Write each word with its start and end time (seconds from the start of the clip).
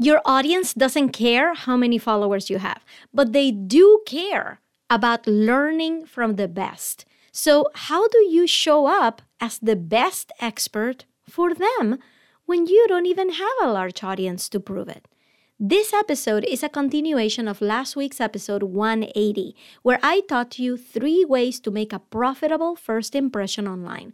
Your 0.00 0.20
audience 0.24 0.74
doesn't 0.74 1.10
care 1.10 1.54
how 1.54 1.76
many 1.76 1.98
followers 1.98 2.48
you 2.48 2.58
have, 2.58 2.84
but 3.12 3.32
they 3.32 3.50
do 3.50 4.00
care 4.06 4.60
about 4.88 5.26
learning 5.26 6.06
from 6.06 6.36
the 6.36 6.46
best. 6.46 7.04
So, 7.32 7.66
how 7.74 8.06
do 8.06 8.18
you 8.18 8.46
show 8.46 8.86
up 8.86 9.22
as 9.40 9.58
the 9.58 9.74
best 9.74 10.30
expert 10.40 11.04
for 11.28 11.52
them 11.52 11.98
when 12.46 12.66
you 12.66 12.86
don't 12.86 13.06
even 13.06 13.30
have 13.30 13.56
a 13.60 13.72
large 13.72 14.04
audience 14.04 14.48
to 14.50 14.60
prove 14.60 14.88
it? 14.88 15.08
This 15.58 15.92
episode 15.92 16.44
is 16.44 16.62
a 16.62 16.68
continuation 16.68 17.48
of 17.48 17.60
last 17.60 17.96
week's 17.96 18.20
episode 18.20 18.62
180, 18.62 19.56
where 19.82 19.98
I 20.04 20.20
taught 20.28 20.60
you 20.60 20.76
three 20.76 21.24
ways 21.24 21.58
to 21.60 21.72
make 21.72 21.92
a 21.92 21.98
profitable 21.98 22.76
first 22.76 23.16
impression 23.16 23.66
online. 23.66 24.12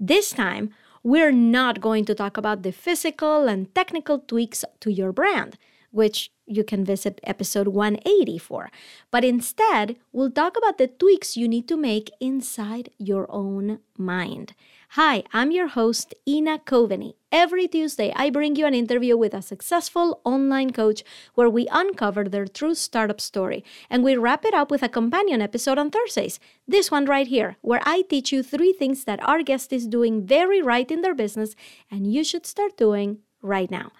This 0.00 0.30
time, 0.30 0.70
we're 1.06 1.30
not 1.30 1.80
going 1.80 2.04
to 2.04 2.16
talk 2.16 2.36
about 2.36 2.64
the 2.64 2.72
physical 2.72 3.46
and 3.46 3.72
technical 3.76 4.18
tweaks 4.18 4.64
to 4.80 4.90
your 4.90 5.12
brand, 5.12 5.56
which 5.92 6.32
you 6.46 6.64
can 6.64 6.84
visit 6.84 7.20
episode 7.22 7.68
180 7.68 8.38
for. 8.38 8.72
But 9.12 9.24
instead, 9.24 9.98
we'll 10.12 10.32
talk 10.32 10.56
about 10.58 10.78
the 10.78 10.88
tweaks 10.88 11.36
you 11.36 11.46
need 11.46 11.68
to 11.68 11.76
make 11.76 12.10
inside 12.18 12.90
your 12.98 13.30
own 13.30 13.78
mind. 13.96 14.52
Hi, 14.90 15.24
I'm 15.32 15.50
your 15.50 15.66
host, 15.66 16.14
Ina 16.28 16.60
Coveney. 16.60 17.14
Every 17.32 17.66
Tuesday, 17.66 18.12
I 18.14 18.30
bring 18.30 18.54
you 18.54 18.66
an 18.66 18.72
interview 18.72 19.16
with 19.16 19.34
a 19.34 19.42
successful 19.42 20.20
online 20.24 20.70
coach 20.72 21.02
where 21.34 21.50
we 21.50 21.66
uncover 21.70 22.24
their 22.24 22.46
true 22.46 22.74
startup 22.74 23.20
story 23.20 23.64
and 23.90 24.04
we 24.04 24.16
wrap 24.16 24.44
it 24.44 24.54
up 24.54 24.70
with 24.70 24.82
a 24.82 24.88
companion 24.88 25.42
episode 25.42 25.76
on 25.76 25.90
Thursdays. 25.90 26.38
This 26.68 26.90
one 26.90 27.04
right 27.04 27.26
here, 27.26 27.56
where 27.62 27.82
I 27.84 28.02
teach 28.02 28.32
you 28.32 28.42
three 28.42 28.72
things 28.72 29.04
that 29.04 29.22
our 29.28 29.42
guest 29.42 29.72
is 29.72 29.88
doing 29.88 30.24
very 30.24 30.62
right 30.62 30.90
in 30.90 31.02
their 31.02 31.14
business 31.14 31.56
and 31.90 32.10
you 32.10 32.22
should 32.22 32.46
start 32.46 32.76
doing 32.76 33.18
right 33.42 33.70
now. 33.70 33.90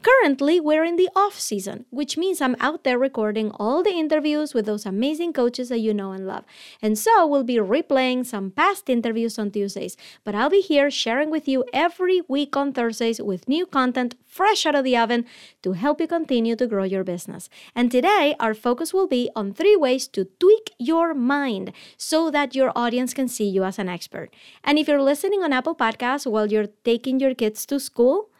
Currently, 0.00 0.60
we're 0.60 0.84
in 0.84 0.94
the 0.94 1.08
off 1.16 1.40
season, 1.40 1.84
which 1.90 2.16
means 2.16 2.40
I'm 2.40 2.54
out 2.60 2.84
there 2.84 2.98
recording 2.98 3.50
all 3.52 3.82
the 3.82 3.90
interviews 3.90 4.54
with 4.54 4.64
those 4.64 4.86
amazing 4.86 5.32
coaches 5.32 5.70
that 5.70 5.80
you 5.80 5.92
know 5.92 6.12
and 6.12 6.24
love. 6.24 6.44
And 6.80 6.96
so 6.96 7.26
we'll 7.26 7.42
be 7.42 7.56
replaying 7.56 8.24
some 8.24 8.52
past 8.52 8.88
interviews 8.88 9.40
on 9.40 9.50
Tuesdays, 9.50 9.96
but 10.22 10.36
I'll 10.36 10.50
be 10.50 10.60
here 10.60 10.88
sharing 10.88 11.30
with 11.30 11.48
you 11.48 11.64
every 11.72 12.22
week 12.28 12.56
on 12.56 12.72
Thursdays 12.72 13.20
with 13.20 13.48
new 13.48 13.66
content 13.66 14.14
fresh 14.24 14.66
out 14.66 14.76
of 14.76 14.84
the 14.84 14.96
oven 14.96 15.24
to 15.62 15.72
help 15.72 16.00
you 16.00 16.06
continue 16.06 16.54
to 16.54 16.68
grow 16.68 16.84
your 16.84 17.02
business. 17.02 17.50
And 17.74 17.90
today, 17.90 18.36
our 18.38 18.54
focus 18.54 18.94
will 18.94 19.08
be 19.08 19.30
on 19.34 19.52
three 19.52 19.74
ways 19.74 20.06
to 20.08 20.26
tweak 20.38 20.74
your 20.78 21.12
mind 21.12 21.72
so 21.96 22.30
that 22.30 22.54
your 22.54 22.70
audience 22.76 23.12
can 23.12 23.26
see 23.26 23.48
you 23.48 23.64
as 23.64 23.80
an 23.80 23.88
expert. 23.88 24.32
And 24.62 24.78
if 24.78 24.86
you're 24.86 25.02
listening 25.02 25.42
on 25.42 25.52
Apple 25.52 25.74
Podcasts 25.74 26.30
while 26.30 26.46
you're 26.46 26.68
taking 26.84 27.18
your 27.18 27.34
kids 27.34 27.66
to 27.66 27.80
school, 27.80 28.30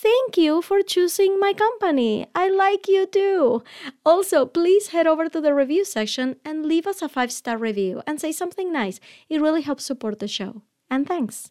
Thank 0.00 0.36
you 0.36 0.62
for 0.62 0.80
choosing 0.80 1.40
my 1.40 1.52
company. 1.52 2.28
I 2.32 2.48
like 2.48 2.86
you 2.86 3.04
too. 3.04 3.64
Also, 4.06 4.46
please 4.46 4.88
head 4.88 5.08
over 5.08 5.28
to 5.28 5.40
the 5.40 5.52
review 5.52 5.84
section 5.84 6.36
and 6.44 6.64
leave 6.64 6.86
us 6.86 7.02
a 7.02 7.08
five 7.08 7.32
star 7.32 7.58
review 7.58 8.02
and 8.06 8.20
say 8.20 8.30
something 8.30 8.72
nice. 8.72 9.00
It 9.28 9.40
really 9.40 9.62
helps 9.62 9.84
support 9.84 10.20
the 10.20 10.28
show. 10.28 10.62
And 10.88 11.04
thanks. 11.04 11.50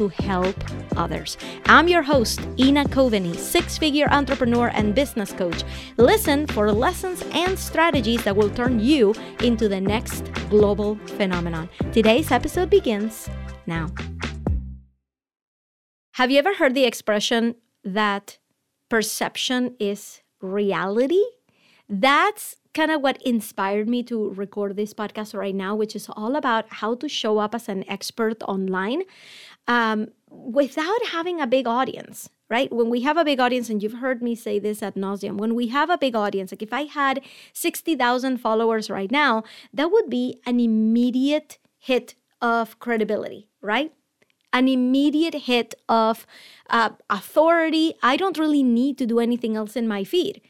to 0.00 0.08
help 0.24 0.56
others. 0.96 1.36
I'm 1.66 1.86
your 1.86 2.00
host, 2.00 2.40
Ina 2.58 2.86
Coveney, 2.86 3.36
six 3.36 3.76
figure 3.76 4.08
entrepreneur 4.10 4.68
and 4.68 4.94
business 4.94 5.30
coach. 5.30 5.62
Listen 5.98 6.46
for 6.46 6.72
lessons 6.72 7.22
and 7.32 7.58
strategies 7.58 8.24
that 8.24 8.34
will 8.34 8.48
turn 8.48 8.80
you 8.80 9.14
into 9.42 9.68
the 9.68 9.78
next 9.78 10.32
global 10.48 10.96
phenomenon. 11.18 11.68
Today's 11.92 12.30
episode 12.30 12.70
begins 12.70 13.28
now. 13.66 13.88
Have 16.12 16.30
you 16.30 16.38
ever 16.38 16.54
heard 16.54 16.74
the 16.74 16.84
expression 16.84 17.56
that 17.84 18.38
perception 18.88 19.76
is 19.78 20.22
reality? 20.40 21.22
That's 21.90 22.56
kind 22.72 22.90
of 22.90 23.02
what 23.02 23.20
inspired 23.22 23.88
me 23.88 24.02
to 24.04 24.30
record 24.30 24.76
this 24.76 24.94
podcast 24.94 25.34
right 25.34 25.54
now, 25.54 25.74
which 25.74 25.96
is 25.96 26.08
all 26.16 26.36
about 26.36 26.66
how 26.68 26.94
to 26.94 27.08
show 27.08 27.38
up 27.38 27.54
as 27.54 27.68
an 27.68 27.88
expert 27.88 28.40
online 28.44 29.02
um, 29.70 30.08
without 30.28 31.06
having 31.12 31.40
a 31.40 31.46
big 31.46 31.66
audience, 31.66 32.28
right? 32.48 32.72
When 32.72 32.90
we 32.90 33.02
have 33.02 33.16
a 33.16 33.24
big 33.24 33.38
audience, 33.38 33.70
and 33.70 33.80
you've 33.80 34.00
heard 34.04 34.20
me 34.20 34.34
say 34.34 34.58
this 34.58 34.82
at 34.82 34.96
nauseum, 34.96 35.38
when 35.38 35.54
we 35.54 35.68
have 35.68 35.88
a 35.88 35.96
big 35.96 36.16
audience, 36.16 36.50
like 36.50 36.62
if 36.62 36.72
I 36.72 36.82
had 36.82 37.20
60,000 37.52 38.38
followers 38.38 38.90
right 38.90 39.12
now, 39.12 39.44
that 39.72 39.92
would 39.92 40.10
be 40.10 40.40
an 40.44 40.58
immediate 40.58 41.58
hit 41.78 42.16
of 42.42 42.80
credibility, 42.80 43.48
right? 43.62 43.92
An 44.52 44.66
immediate 44.66 45.34
hit 45.34 45.74
of 45.88 46.26
uh, 46.68 46.90
authority. 47.08 47.94
I 48.02 48.16
don't 48.16 48.38
really 48.38 48.64
need 48.64 48.98
to 48.98 49.06
do 49.06 49.20
anything 49.20 49.56
else 49.56 49.76
in 49.76 49.86
my 49.86 50.02
feed 50.02 50.42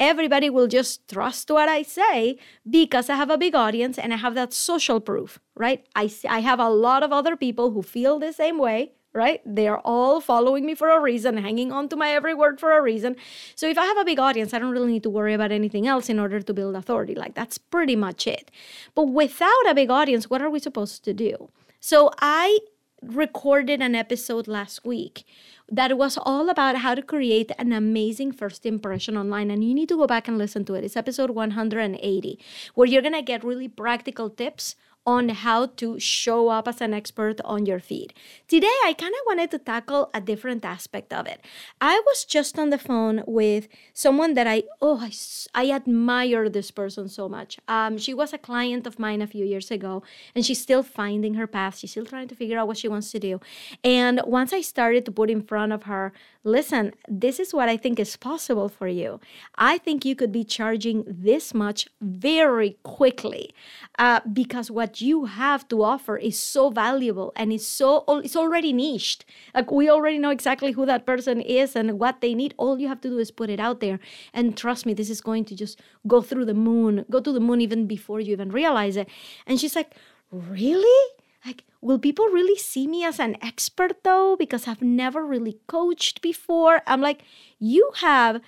everybody 0.00 0.48
will 0.50 0.68
just 0.68 1.08
trust 1.08 1.50
what 1.50 1.68
I 1.68 1.82
say 1.82 2.38
because 2.68 3.10
I 3.10 3.16
have 3.16 3.30
a 3.30 3.38
big 3.38 3.54
audience 3.54 3.98
and 3.98 4.12
I 4.12 4.16
have 4.16 4.34
that 4.34 4.52
social 4.52 5.00
proof, 5.00 5.40
right? 5.54 5.86
I, 5.94 6.10
I 6.28 6.40
have 6.40 6.60
a 6.60 6.68
lot 6.68 7.02
of 7.02 7.12
other 7.12 7.36
people 7.36 7.72
who 7.72 7.82
feel 7.82 8.18
the 8.18 8.32
same 8.32 8.58
way, 8.58 8.92
right? 9.12 9.40
They're 9.44 9.78
all 9.78 10.20
following 10.20 10.64
me 10.64 10.74
for 10.74 10.90
a 10.90 11.00
reason, 11.00 11.36
hanging 11.38 11.72
on 11.72 11.88
to 11.88 11.96
my 11.96 12.10
every 12.10 12.34
word 12.34 12.60
for 12.60 12.76
a 12.76 12.82
reason. 12.82 13.16
So 13.54 13.68
if 13.68 13.76
I 13.76 13.84
have 13.84 13.98
a 13.98 14.04
big 14.04 14.20
audience, 14.20 14.54
I 14.54 14.58
don't 14.58 14.70
really 14.70 14.92
need 14.92 15.02
to 15.02 15.10
worry 15.10 15.34
about 15.34 15.50
anything 15.50 15.86
else 15.86 16.08
in 16.08 16.18
order 16.18 16.40
to 16.40 16.54
build 16.54 16.76
authority. 16.76 17.14
Like 17.14 17.34
that's 17.34 17.58
pretty 17.58 17.96
much 17.96 18.26
it. 18.26 18.50
But 18.94 19.04
without 19.04 19.68
a 19.68 19.74
big 19.74 19.90
audience, 19.90 20.30
what 20.30 20.42
are 20.42 20.50
we 20.50 20.60
supposed 20.60 21.04
to 21.04 21.12
do? 21.12 21.50
So 21.80 22.10
I 22.20 22.58
recorded 23.02 23.80
an 23.80 23.94
episode 23.94 24.48
last 24.48 24.84
week 24.84 25.24
that 25.70 25.96
was 25.96 26.18
all 26.22 26.48
about 26.48 26.76
how 26.76 26.94
to 26.94 27.02
create 27.02 27.52
an 27.58 27.72
amazing 27.72 28.32
first 28.32 28.64
impression 28.64 29.16
online. 29.16 29.50
And 29.50 29.62
you 29.62 29.74
need 29.74 29.88
to 29.90 29.96
go 29.96 30.06
back 30.06 30.26
and 30.28 30.38
listen 30.38 30.64
to 30.64 30.74
it. 30.74 30.84
It's 30.84 30.96
episode 30.96 31.30
180, 31.30 32.38
where 32.74 32.86
you're 32.88 33.02
going 33.02 33.12
to 33.14 33.22
get 33.22 33.44
really 33.44 33.68
practical 33.68 34.30
tips 34.30 34.76
on 35.08 35.30
how 35.30 35.64
to 35.64 35.98
show 35.98 36.50
up 36.50 36.68
as 36.68 36.82
an 36.82 36.92
expert 36.92 37.40
on 37.42 37.64
your 37.64 37.80
feed. 37.80 38.12
Today, 38.46 38.76
I 38.84 38.92
kind 38.92 39.14
of 39.14 39.20
wanted 39.26 39.50
to 39.52 39.58
tackle 39.58 40.10
a 40.12 40.20
different 40.20 40.66
aspect 40.66 41.14
of 41.14 41.26
it. 41.26 41.40
I 41.80 41.98
was 42.04 42.26
just 42.26 42.58
on 42.58 42.68
the 42.68 42.76
phone 42.76 43.24
with 43.26 43.68
someone 43.94 44.34
that 44.34 44.46
I, 44.46 44.64
oh, 44.82 44.98
I, 45.00 45.10
I 45.54 45.70
admire 45.70 46.50
this 46.50 46.70
person 46.70 47.08
so 47.08 47.26
much. 47.26 47.56
Um, 47.66 47.96
she 47.96 48.12
was 48.12 48.34
a 48.34 48.38
client 48.38 48.86
of 48.86 48.98
mine 48.98 49.22
a 49.22 49.26
few 49.26 49.46
years 49.46 49.70
ago, 49.70 50.02
and 50.34 50.44
she's 50.44 50.60
still 50.60 50.82
finding 50.82 51.34
her 51.34 51.46
path. 51.46 51.78
She's 51.78 51.92
still 51.92 52.04
trying 52.04 52.28
to 52.28 52.34
figure 52.34 52.58
out 52.58 52.68
what 52.68 52.76
she 52.76 52.88
wants 52.88 53.10
to 53.12 53.18
do. 53.18 53.40
And 53.82 54.20
once 54.26 54.52
I 54.52 54.60
started 54.60 55.06
to 55.06 55.10
put 55.10 55.30
in 55.30 55.40
front 55.40 55.72
of 55.72 55.84
her, 55.84 56.12
listen, 56.44 56.92
this 57.08 57.38
is 57.38 57.52
what 57.52 57.68
I 57.68 57.76
think 57.76 57.98
is 57.98 58.16
possible 58.16 58.68
for 58.68 58.88
you. 58.88 59.20
I 59.56 59.78
think 59.78 60.04
you 60.04 60.14
could 60.14 60.32
be 60.32 60.44
charging 60.44 61.04
this 61.06 61.52
much 61.52 61.88
very 62.00 62.78
quickly 62.82 63.54
uh, 63.98 64.20
because 64.32 64.70
what 64.70 65.00
you 65.00 65.26
have 65.26 65.68
to 65.68 65.82
offer 65.82 66.16
is 66.16 66.38
so 66.38 66.70
valuable 66.70 67.32
and 67.36 67.52
it's 67.52 67.66
so 67.66 68.04
it's 68.24 68.36
already 68.36 68.72
niched. 68.72 69.24
Like 69.54 69.70
we 69.70 69.90
already 69.90 70.18
know 70.18 70.30
exactly 70.30 70.72
who 70.72 70.86
that 70.86 71.06
person 71.06 71.40
is 71.40 71.76
and 71.76 71.98
what 71.98 72.20
they 72.20 72.34
need. 72.34 72.54
All 72.56 72.78
you 72.78 72.88
have 72.88 73.00
to 73.02 73.08
do 73.08 73.18
is 73.18 73.30
put 73.30 73.50
it 73.50 73.60
out 73.60 73.80
there. 73.80 73.98
And 74.32 74.56
trust 74.56 74.86
me 74.86 74.94
this 74.94 75.10
is 75.10 75.20
going 75.20 75.44
to 75.46 75.56
just 75.56 75.80
go 76.06 76.22
through 76.22 76.44
the 76.44 76.54
moon 76.54 77.04
go 77.10 77.20
to 77.20 77.32
the 77.32 77.40
moon 77.40 77.60
even 77.60 77.86
before 77.86 78.20
you 78.20 78.32
even 78.32 78.50
realize 78.50 78.96
it. 78.96 79.08
And 79.46 79.60
she's 79.60 79.76
like 79.76 79.94
really 80.30 81.12
like 81.46 81.64
will 81.80 81.98
people 81.98 82.26
really 82.26 82.58
see 82.58 82.86
me 82.86 83.04
as 83.04 83.18
an 83.18 83.36
expert 83.42 84.02
though 84.04 84.36
because 84.36 84.66
i've 84.66 84.82
never 84.82 85.24
really 85.24 85.58
coached 85.66 86.20
before 86.20 86.82
i'm 86.86 87.00
like 87.00 87.22
you 87.58 87.90
have 87.96 88.40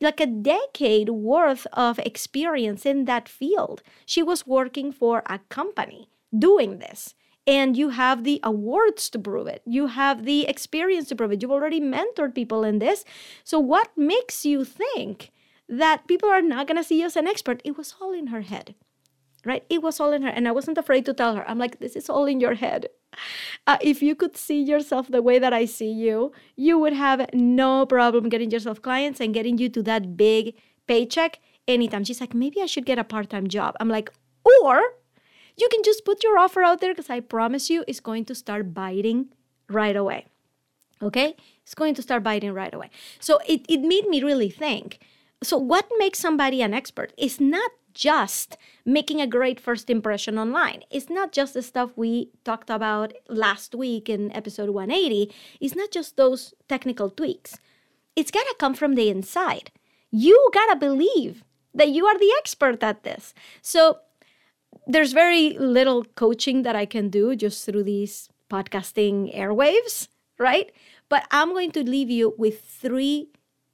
like 0.00 0.20
a 0.20 0.26
decade 0.26 1.08
worth 1.08 1.66
of 1.72 1.98
experience 2.00 2.84
in 2.84 3.04
that 3.04 3.28
field. 3.28 3.82
She 4.06 4.22
was 4.22 4.46
working 4.46 4.92
for 4.92 5.22
a 5.26 5.40
company 5.48 6.08
doing 6.36 6.78
this. 6.78 7.14
And 7.46 7.78
you 7.78 7.90
have 7.90 8.24
the 8.24 8.40
awards 8.42 9.08
to 9.10 9.18
prove 9.18 9.46
it. 9.46 9.62
You 9.64 9.86
have 9.86 10.24
the 10.24 10.46
experience 10.46 11.08
to 11.08 11.16
prove 11.16 11.32
it. 11.32 11.40
You've 11.40 11.50
already 11.50 11.80
mentored 11.80 12.34
people 12.34 12.62
in 12.62 12.78
this. 12.78 13.06
So, 13.42 13.58
what 13.58 13.88
makes 13.96 14.44
you 14.44 14.66
think 14.66 15.30
that 15.66 16.06
people 16.06 16.28
are 16.28 16.42
not 16.42 16.66
going 16.66 16.76
to 16.76 16.84
see 16.84 17.00
you 17.00 17.06
as 17.06 17.16
an 17.16 17.26
expert? 17.26 17.62
It 17.64 17.78
was 17.78 17.94
all 18.02 18.12
in 18.12 18.26
her 18.26 18.42
head 18.42 18.74
right? 19.44 19.64
It 19.68 19.82
was 19.82 20.00
all 20.00 20.12
in 20.12 20.22
her. 20.22 20.28
And 20.28 20.48
I 20.48 20.52
wasn't 20.52 20.78
afraid 20.78 21.04
to 21.06 21.14
tell 21.14 21.36
her. 21.36 21.48
I'm 21.48 21.58
like, 21.58 21.78
this 21.78 21.96
is 21.96 22.08
all 22.08 22.26
in 22.26 22.40
your 22.40 22.54
head. 22.54 22.88
Uh, 23.66 23.78
if 23.80 24.02
you 24.02 24.14
could 24.14 24.36
see 24.36 24.60
yourself 24.60 25.08
the 25.08 25.22
way 25.22 25.38
that 25.38 25.52
I 25.52 25.64
see 25.64 25.90
you, 25.90 26.32
you 26.56 26.78
would 26.78 26.92
have 26.92 27.28
no 27.32 27.86
problem 27.86 28.28
getting 28.28 28.50
yourself 28.50 28.82
clients 28.82 29.20
and 29.20 29.34
getting 29.34 29.58
you 29.58 29.68
to 29.70 29.82
that 29.84 30.16
big 30.16 30.54
paycheck 30.86 31.38
anytime. 31.66 32.04
She's 32.04 32.20
like, 32.20 32.34
maybe 32.34 32.60
I 32.62 32.66
should 32.66 32.86
get 32.86 32.98
a 32.98 33.04
part 33.04 33.30
time 33.30 33.48
job. 33.48 33.76
I'm 33.80 33.88
like, 33.88 34.10
or 34.44 34.80
you 35.56 35.68
can 35.70 35.82
just 35.82 36.04
put 36.04 36.22
your 36.22 36.38
offer 36.38 36.62
out 36.62 36.80
there 36.80 36.92
because 36.92 37.10
I 37.10 37.20
promise 37.20 37.68
you 37.70 37.84
it's 37.88 38.00
going 38.00 38.24
to 38.26 38.34
start 38.34 38.74
biting 38.74 39.28
right 39.68 39.96
away. 39.96 40.26
Okay? 41.02 41.36
It's 41.62 41.74
going 41.74 41.94
to 41.94 42.02
start 42.02 42.22
biting 42.22 42.52
right 42.52 42.72
away. 42.72 42.90
So 43.20 43.38
it, 43.46 43.64
it 43.68 43.80
made 43.80 44.06
me 44.08 44.22
really 44.22 44.50
think. 44.50 45.00
So, 45.42 45.56
what 45.56 45.88
makes 45.98 46.18
somebody 46.18 46.62
an 46.62 46.74
expert 46.74 47.12
is 47.16 47.40
not 47.40 47.70
just 47.98 48.56
making 48.86 49.20
a 49.20 49.26
great 49.26 49.58
first 49.58 49.90
impression 49.90 50.38
online. 50.38 50.84
It's 50.88 51.10
not 51.10 51.32
just 51.32 51.52
the 51.52 51.62
stuff 51.62 51.90
we 51.96 52.30
talked 52.44 52.70
about 52.70 53.12
last 53.28 53.74
week 53.74 54.08
in 54.08 54.30
episode 54.30 54.70
180. 54.70 55.34
It's 55.60 55.74
not 55.74 55.90
just 55.90 56.16
those 56.16 56.54
technical 56.68 57.10
tweaks. 57.10 57.58
It's 58.14 58.30
got 58.30 58.44
to 58.44 58.54
come 58.60 58.74
from 58.74 58.94
the 58.94 59.10
inside. 59.10 59.72
You 60.12 60.48
got 60.54 60.72
to 60.72 60.76
believe 60.76 61.42
that 61.74 61.88
you 61.88 62.06
are 62.06 62.16
the 62.16 62.32
expert 62.38 62.84
at 62.84 63.02
this. 63.02 63.34
So, 63.62 63.98
there's 64.86 65.12
very 65.12 65.58
little 65.58 66.04
coaching 66.04 66.62
that 66.62 66.76
I 66.76 66.86
can 66.86 67.08
do 67.08 67.34
just 67.34 67.66
through 67.66 67.82
these 67.82 68.28
podcasting 68.48 69.36
airwaves, 69.36 70.08
right? 70.38 70.70
But 71.08 71.26
I'm 71.32 71.48
going 71.48 71.72
to 71.72 71.82
leave 71.82 72.10
you 72.10 72.34
with 72.38 72.62
three 72.62 73.28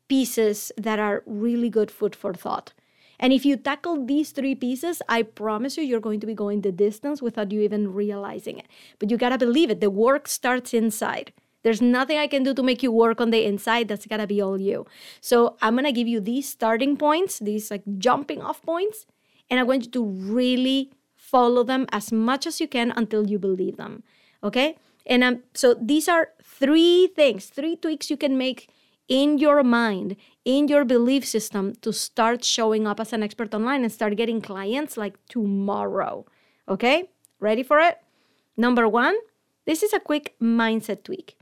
pieces 0.08 0.72
that 0.78 0.98
are 0.98 1.22
really 1.26 1.68
good 1.68 1.90
food 1.90 2.16
for 2.16 2.32
thought. 2.32 2.72
And 3.18 3.32
if 3.32 3.44
you 3.44 3.56
tackle 3.56 4.04
these 4.04 4.30
three 4.30 4.54
pieces, 4.54 5.00
I 5.08 5.22
promise 5.22 5.76
you, 5.76 5.84
you're 5.84 6.00
going 6.00 6.20
to 6.20 6.26
be 6.26 6.34
going 6.34 6.60
the 6.60 6.72
distance 6.72 7.22
without 7.22 7.52
you 7.52 7.60
even 7.60 7.92
realizing 7.92 8.58
it. 8.58 8.66
But 8.98 9.10
you 9.10 9.16
gotta 9.16 9.38
believe 9.38 9.70
it. 9.70 9.80
The 9.80 9.90
work 9.90 10.28
starts 10.28 10.74
inside. 10.74 11.32
There's 11.62 11.80
nothing 11.80 12.18
I 12.18 12.26
can 12.26 12.42
do 12.42 12.52
to 12.52 12.62
make 12.62 12.82
you 12.82 12.92
work 12.92 13.20
on 13.20 13.30
the 13.30 13.44
inside. 13.44 13.88
That's 13.88 14.06
gotta 14.06 14.26
be 14.26 14.40
all 14.40 14.60
you. 14.60 14.86
So 15.20 15.56
I'm 15.62 15.74
gonna 15.74 15.92
give 15.92 16.08
you 16.08 16.20
these 16.20 16.48
starting 16.48 16.96
points, 16.96 17.38
these 17.38 17.70
like 17.70 17.82
jumping 17.98 18.42
off 18.42 18.62
points, 18.62 19.06
and 19.48 19.58
I 19.58 19.62
want 19.62 19.86
you 19.86 19.90
to 19.92 20.04
really 20.04 20.90
follow 21.16 21.64
them 21.64 21.86
as 21.90 22.12
much 22.12 22.46
as 22.46 22.60
you 22.60 22.68
can 22.68 22.92
until 22.94 23.26
you 23.26 23.38
believe 23.38 23.76
them. 23.76 24.02
Okay? 24.42 24.76
And 25.06 25.24
um, 25.24 25.42
so 25.54 25.74
these 25.74 26.08
are 26.08 26.30
three 26.42 27.08
things, 27.08 27.46
three 27.46 27.76
tweaks 27.76 28.10
you 28.10 28.16
can 28.16 28.36
make 28.38 28.68
in 29.08 29.38
your 29.38 29.62
mind, 29.62 30.16
in 30.44 30.68
your 30.68 30.84
belief 30.84 31.26
system 31.26 31.74
to 31.82 31.92
start 31.92 32.44
showing 32.44 32.86
up 32.86 33.00
as 33.00 33.12
an 33.12 33.22
expert 33.22 33.54
online 33.54 33.82
and 33.82 33.92
start 33.92 34.16
getting 34.16 34.40
clients 34.40 34.96
like 34.96 35.14
tomorrow. 35.28 36.24
Okay? 36.68 37.10
Ready 37.40 37.62
for 37.62 37.80
it? 37.80 37.98
Number 38.56 38.88
one, 38.88 39.16
this 39.66 39.82
is 39.82 39.92
a 39.92 40.00
quick 40.00 40.34
mindset 40.40 41.04
tweak. 41.04 41.36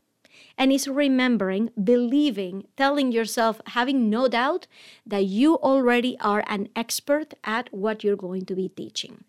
And 0.59 0.73
it's 0.73 0.89
remembering, 0.89 1.71
believing, 1.83 2.67
telling 2.77 3.13
yourself, 3.13 3.61
having 3.69 4.11
no 4.11 4.29
doubt 4.29 4.67
that 5.07 5.25
you 5.25 5.57
already 5.57 6.19
are 6.21 6.45
an 6.47 6.69
expert 6.77 7.35
at 7.45 7.73
what 7.73 8.05
you're 8.05 8.17
going 8.17 8.45
to 8.47 8.55
be 8.55 8.69
teaching. 8.69 9.25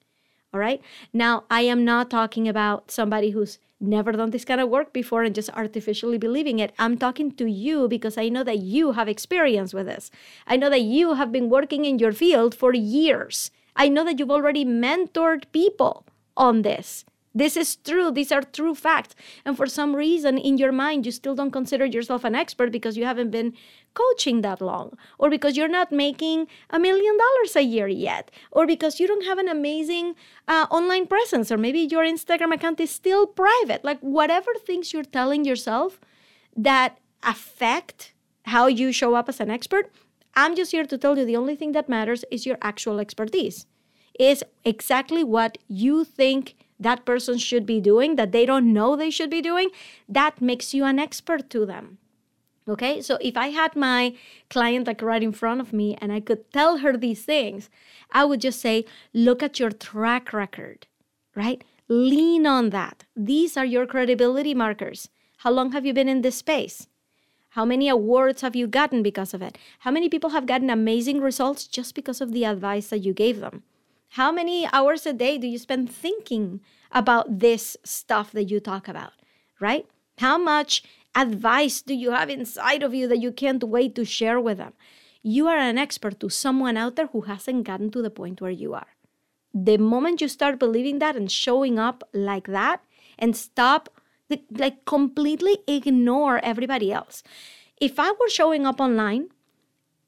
All 0.53 0.59
right. 0.59 0.81
Now, 1.11 1.45
I 1.49 1.61
am 1.61 1.83
not 1.83 2.11
talking 2.11 2.47
about 2.47 2.91
somebody 2.91 3.31
who's 3.31 3.57
never 3.83 4.11
done 4.13 4.31
this 4.31 4.45
kind 4.45 4.61
of 4.61 4.69
work 4.69 4.93
before 4.93 5.23
and 5.23 5.35
just 5.35 5.49
artificially 5.51 6.17
believing 6.17 6.59
it. 6.59 6.73
I'm 6.79 6.97
talking 6.97 7.31
to 7.33 7.45
you 7.45 7.87
because 7.87 8.17
I 8.17 8.29
know 8.29 8.43
that 8.43 8.59
you 8.59 8.93
have 8.93 9.07
experience 9.07 9.73
with 9.73 9.85
this. 9.85 10.09
I 10.47 10.57
know 10.57 10.69
that 10.69 10.81
you 10.81 11.13
have 11.13 11.31
been 11.31 11.49
working 11.49 11.85
in 11.85 11.99
your 11.99 12.13
field 12.13 12.55
for 12.55 12.73
years. 12.73 13.51
I 13.75 13.89
know 13.89 14.03
that 14.05 14.19
you've 14.19 14.31
already 14.31 14.65
mentored 14.65 15.43
people 15.51 16.05
on 16.37 16.61
this. 16.61 17.05
This 17.35 17.57
is 17.57 17.75
true. 17.77 18.11
These 18.11 18.31
are 18.31 18.43
true 18.43 18.75
facts. 18.75 19.15
And 19.43 19.57
for 19.57 19.65
some 19.65 19.95
reason 19.95 20.37
in 20.37 20.59
your 20.59 20.71
mind, 20.71 21.05
you 21.05 21.11
still 21.11 21.33
don't 21.33 21.49
consider 21.49 21.85
yourself 21.85 22.23
an 22.23 22.35
expert 22.35 22.71
because 22.71 22.95
you 22.95 23.05
haven't 23.05 23.31
been 23.31 23.53
coaching 23.95 24.41
that 24.41 24.61
long, 24.61 24.97
or 25.17 25.29
because 25.29 25.57
you're 25.57 25.67
not 25.67 25.91
making 25.91 26.47
a 26.69 26.79
million 26.79 27.17
dollars 27.17 27.55
a 27.55 27.63
year 27.63 27.87
yet, 27.87 28.31
or 28.51 28.67
because 28.67 28.99
you 28.99 29.07
don't 29.07 29.25
have 29.25 29.39
an 29.39 29.47
amazing 29.47 30.15
uh, 30.47 30.67
online 30.69 31.07
presence, 31.07 31.51
or 31.51 31.57
maybe 31.57 31.79
your 31.79 32.03
Instagram 32.03 32.53
account 32.53 32.79
is 32.79 32.91
still 32.91 33.25
private. 33.25 33.83
Like, 33.83 33.99
whatever 33.99 34.51
things 34.65 34.93
you're 34.93 35.03
telling 35.03 35.45
yourself 35.45 35.99
that 36.55 36.99
affect 37.23 38.13
how 38.45 38.67
you 38.67 38.91
show 38.91 39.15
up 39.15 39.29
as 39.29 39.39
an 39.39 39.49
expert, 39.49 39.91
I'm 40.35 40.55
just 40.55 40.71
here 40.71 40.85
to 40.85 40.97
tell 40.97 41.17
you 41.17 41.25
the 41.25 41.37
only 41.37 41.55
thing 41.55 41.71
that 41.73 41.89
matters 41.89 42.25
is 42.31 42.45
your 42.45 42.57
actual 42.61 42.99
expertise, 42.99 43.65
is 44.19 44.43
exactly 44.65 45.23
what 45.23 45.57
you 45.67 46.03
think 46.03 46.55
that 46.79 47.05
person 47.05 47.37
should 47.37 47.65
be 47.65 47.79
doing 47.79 48.15
that 48.15 48.31
they 48.31 48.45
don't 48.45 48.73
know 48.73 48.95
they 48.95 49.09
should 49.09 49.29
be 49.29 49.41
doing, 49.41 49.69
that 50.07 50.41
makes 50.41 50.73
you 50.73 50.85
an 50.85 50.99
expert 50.99 51.49
to 51.51 51.65
them. 51.65 51.97
Okay, 52.67 53.01
so 53.01 53.17
if 53.19 53.35
I 53.35 53.47
had 53.49 53.75
my 53.75 54.15
client 54.49 54.87
like 54.87 55.01
right 55.01 55.21
in 55.21 55.33
front 55.33 55.59
of 55.59 55.73
me 55.73 55.97
and 55.99 56.13
I 56.13 56.21
could 56.21 56.51
tell 56.53 56.77
her 56.77 56.95
these 56.95 57.25
things, 57.25 57.69
I 58.11 58.23
would 58.23 58.39
just 58.39 58.61
say, 58.61 58.85
look 59.13 59.43
at 59.43 59.59
your 59.59 59.71
track 59.71 60.31
record, 60.31 60.87
right? 61.35 61.61
Lean 61.89 62.47
on 62.47 62.69
that. 62.69 63.03
These 63.15 63.57
are 63.57 63.65
your 63.65 63.85
credibility 63.85 64.53
markers. 64.53 65.09
How 65.37 65.51
long 65.51 65.73
have 65.73 65.85
you 65.85 65.93
been 65.93 66.07
in 66.07 66.21
this 66.21 66.37
space? 66.37 66.87
How 67.49 67.65
many 67.65 67.89
awards 67.89 68.41
have 68.41 68.55
you 68.55 68.65
gotten 68.65 69.03
because 69.03 69.33
of 69.33 69.41
it? 69.41 69.57
How 69.79 69.91
many 69.91 70.07
people 70.07 70.29
have 70.29 70.45
gotten 70.45 70.69
amazing 70.69 71.19
results 71.19 71.67
just 71.67 71.93
because 71.93 72.21
of 72.21 72.31
the 72.31 72.45
advice 72.45 72.87
that 72.87 72.99
you 72.99 73.13
gave 73.13 73.41
them? 73.41 73.63
How 74.13 74.31
many 74.31 74.67
hours 74.71 75.07
a 75.07 75.13
day 75.13 75.39
do 75.39 75.47
you 75.47 75.57
spend 75.57 75.91
thinking 75.91 76.61
about 76.91 77.39
this 77.39 77.75
stuff 77.83 78.31
that 78.33 78.43
you 78.43 78.59
talk 78.59 78.87
about, 78.87 79.13
right? 79.59 79.87
How 80.19 80.37
much 80.37 80.83
advice 81.15 81.81
do 81.81 81.95
you 81.95 82.11
have 82.11 82.29
inside 82.29 82.83
of 82.83 82.93
you 82.93 83.07
that 83.07 83.17
you 83.17 83.31
can't 83.31 83.63
wait 83.63 83.95
to 83.95 84.05
share 84.05 84.39
with 84.39 84.59
them? 84.59 84.73
You 85.23 85.47
are 85.47 85.57
an 85.57 85.79
expert 85.79 86.19
to 86.19 86.29
someone 86.29 86.77
out 86.77 86.95
there 86.95 87.07
who 87.07 87.21
hasn't 87.21 87.63
gotten 87.63 87.89
to 87.89 88.03
the 88.03 88.11
point 88.11 88.39
where 88.39 88.51
you 88.51 88.75
are. 88.75 88.93
The 89.51 89.77
moment 89.77 90.21
you 90.21 90.27
start 90.27 90.59
believing 90.59 90.99
that 90.99 91.15
and 91.15 91.31
showing 91.31 91.79
up 91.79 92.03
like 92.13 92.45
that 92.45 92.83
and 93.17 93.35
stop, 93.35 93.89
like, 94.51 94.85
completely 94.85 95.57
ignore 95.67 96.37
everybody 96.45 96.91
else. 96.91 97.23
If 97.81 97.99
I 97.99 98.11
were 98.11 98.29
showing 98.29 98.67
up 98.67 98.79
online, 98.79 99.29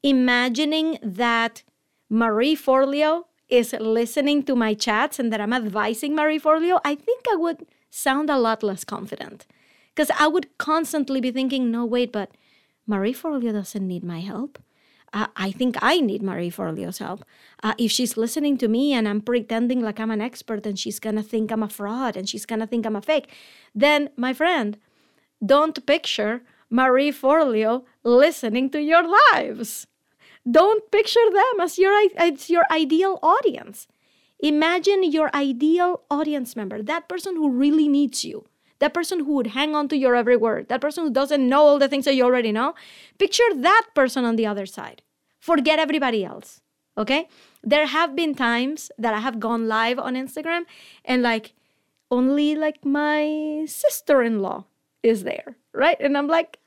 imagining 0.04 1.00
that 1.02 1.64
Marie 2.08 2.56
Forleo 2.56 3.24
is 3.50 3.74
listening 3.80 4.44
to 4.44 4.56
my 4.56 4.74
chats 4.74 5.20
and 5.20 5.32
that 5.32 5.42
I'm 5.42 5.54
advising 5.54 6.16
Marie 6.16 6.40
Forleo, 6.40 6.80
I 6.84 6.96
think 6.96 7.26
I 7.32 7.36
would 7.36 7.66
sound 7.90 8.30
a 8.30 8.38
lot 8.38 8.64
less 8.64 8.84
confident. 8.84 9.46
Because 9.94 10.12
I 10.20 10.28
would 10.28 10.58
constantly 10.58 11.22
be 11.22 11.32
thinking, 11.32 11.72
no, 11.72 11.86
wait, 11.86 12.12
but 12.12 12.32
Marie 12.86 13.14
Forleo 13.14 13.54
doesn't 13.54 13.88
need 13.88 14.04
my 14.04 14.20
help. 14.20 14.60
Uh, 15.14 15.28
I 15.38 15.52
think 15.52 15.78
I 15.82 16.02
need 16.02 16.22
Marie 16.22 16.52
Forleo's 16.52 16.98
help. 16.98 17.24
Uh, 17.64 17.74
if 17.78 17.90
she's 17.90 18.18
listening 18.18 18.58
to 18.58 18.68
me 18.68 18.92
and 18.92 19.08
I'm 19.08 19.22
pretending 19.22 19.82
like 19.82 20.00
I'm 20.00 20.12
an 20.12 20.20
expert 20.20 20.66
and 20.66 20.78
she's 20.78 21.00
gonna 21.00 21.24
think 21.24 21.52
I'm 21.52 21.64
a 21.64 21.70
fraud 21.70 22.18
and 22.18 22.28
she's 22.28 22.46
gonna 22.46 22.68
think 22.68 22.86
I'm 22.86 22.98
a 22.98 23.02
fake, 23.02 23.32
then, 23.74 24.10
my 24.18 24.34
friend, 24.34 24.78
don't 25.46 25.86
picture 25.86 26.42
Marie 26.70 27.14
Forleo 27.14 27.86
listening 28.04 28.70
to 28.72 28.82
your 28.82 29.04
lives. 29.32 29.88
Don't 30.50 30.90
picture 30.92 31.28
them 31.32 31.60
as 31.62 31.78
your, 31.78 31.94
as 32.18 32.50
your 32.50 32.64
ideal 32.72 33.20
audience. 33.24 33.88
Imagine 34.40 35.04
your 35.04 35.36
ideal 35.36 36.02
audience 36.12 36.56
member, 36.56 36.84
that 36.84 37.10
person 37.10 37.36
who 37.36 37.50
really 37.50 37.88
needs 37.88 38.24
you, 38.24 38.46
that 38.80 38.94
person 38.94 39.22
who 39.22 39.34
would 39.36 39.48
hang 39.48 39.76
on 39.76 39.88
to 39.88 39.98
your 39.98 40.16
every 40.16 40.36
word, 40.38 40.68
that 40.70 40.82
person 40.82 41.06
who 41.06 41.10
doesn't 41.10 41.48
know 41.48 41.62
all 41.62 41.80
the 41.80 41.88
things 41.88 42.06
that 42.06 42.16
you 42.16 42.24
already 42.24 42.52
know. 42.52 42.76
Picture 43.18 43.44
that 43.56 43.88
person 43.96 44.26
on 44.26 44.36
the 44.36 44.46
other 44.46 44.66
side. 44.66 45.02
Forget 45.40 45.80
everybody 45.80 46.24
else. 46.26 46.62
Okay? 46.98 47.28
There 47.64 47.88
have 47.88 48.16
been 48.16 48.36
times 48.36 48.92
that 48.98 49.14
I 49.14 49.20
have 49.20 49.40
gone 49.40 49.68
live 49.68 49.98
on 49.98 50.16
Instagram 50.16 50.64
and 51.04 51.24
like 51.24 51.54
only 52.12 52.56
like 52.56 52.86
my 52.86 53.66
sister 53.68 54.22
in 54.22 54.42
law 54.42 54.66
is 55.02 55.24
there, 55.24 55.56
right? 55.74 55.98
And 56.00 56.18
I'm 56.18 56.28
like, 56.28 56.60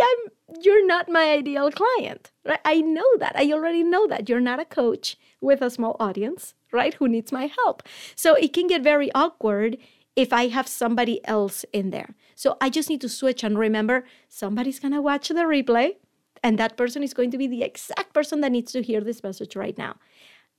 I'm 0.00 0.30
you're 0.62 0.86
not 0.86 1.08
my 1.08 1.30
ideal 1.30 1.70
client, 1.70 2.30
right? 2.44 2.60
I 2.64 2.80
know 2.80 3.06
that. 3.18 3.32
I 3.36 3.52
already 3.52 3.82
know 3.82 4.06
that. 4.06 4.28
You're 4.28 4.40
not 4.40 4.60
a 4.60 4.64
coach 4.64 5.16
with 5.40 5.60
a 5.60 5.70
small 5.70 5.96
audience, 6.00 6.54
right? 6.72 6.94
Who 6.94 7.08
needs 7.08 7.32
my 7.32 7.46
help. 7.46 7.82
So 8.14 8.34
it 8.34 8.52
can 8.52 8.66
get 8.66 8.82
very 8.82 9.12
awkward 9.14 9.76
if 10.16 10.32
I 10.32 10.48
have 10.48 10.66
somebody 10.66 11.24
else 11.26 11.64
in 11.72 11.90
there. 11.90 12.14
So 12.34 12.56
I 12.60 12.70
just 12.70 12.88
need 12.88 13.00
to 13.02 13.08
switch 13.08 13.44
and 13.44 13.58
remember 13.58 14.04
somebody's 14.28 14.80
going 14.80 14.94
to 14.94 15.02
watch 15.02 15.28
the 15.28 15.34
replay 15.34 15.96
and 16.42 16.58
that 16.58 16.76
person 16.76 17.02
is 17.02 17.14
going 17.14 17.30
to 17.32 17.38
be 17.38 17.46
the 17.46 17.62
exact 17.62 18.14
person 18.14 18.40
that 18.40 18.52
needs 18.52 18.72
to 18.72 18.82
hear 18.82 19.00
this 19.00 19.22
message 19.22 19.54
right 19.54 19.76
now. 19.76 19.96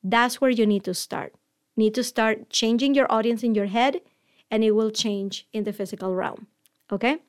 That's 0.03 0.39
where 0.39 0.51
you 0.51 0.65
need 0.65 0.83
to 0.85 0.93
start. 0.93 1.33
Need 1.75 1.93
to 1.95 2.03
start 2.03 2.49
changing 2.49 2.95
your 2.95 3.11
audience 3.11 3.43
in 3.43 3.55
your 3.55 3.67
head 3.67 4.01
and 4.51 4.63
it 4.63 4.71
will 4.71 4.91
change 4.91 5.47
in 5.51 5.63
the 5.63 5.73
physical 5.73 6.15
realm. 6.15 6.47
Okay? 6.91 7.19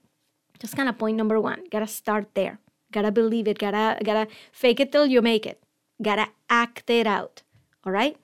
Just 0.61 0.76
kind 0.76 0.88
of 0.88 0.99
point 0.99 1.17
number 1.17 1.40
one. 1.40 1.64
Gotta 1.71 1.87
start 1.87 2.35
there. 2.35 2.59
Gotta 2.93 3.11
believe 3.11 3.49
it. 3.49 3.59
Gotta 3.59 3.99
gotta 4.05 4.29
fake 4.52 4.81
it 4.81 4.93
till 4.93 5.07
you 5.07 5.23
make 5.23 5.47
it. 5.47 5.62
Gotta 6.02 6.29
act 6.49 6.90
it 6.90 7.07
out. 7.07 7.43
All 7.85 7.93
right. 7.93 8.17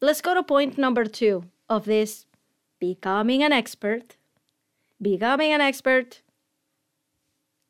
Let's 0.00 0.20
go 0.20 0.34
to 0.34 0.42
point 0.42 0.78
number 0.78 1.04
two 1.04 1.44
of 1.68 1.84
this 1.84 2.26
becoming 2.80 3.42
an 3.42 3.52
expert. 3.52 4.16
Becoming 5.00 5.52
an 5.52 5.60
expert 5.60 6.22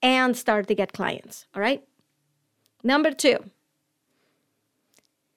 and 0.02 0.36
start 0.36 0.68
to 0.68 0.74
get 0.74 0.92
clients. 0.92 1.46
All 1.54 1.62
right. 1.62 1.82
Number 2.82 3.10
two, 3.12 3.38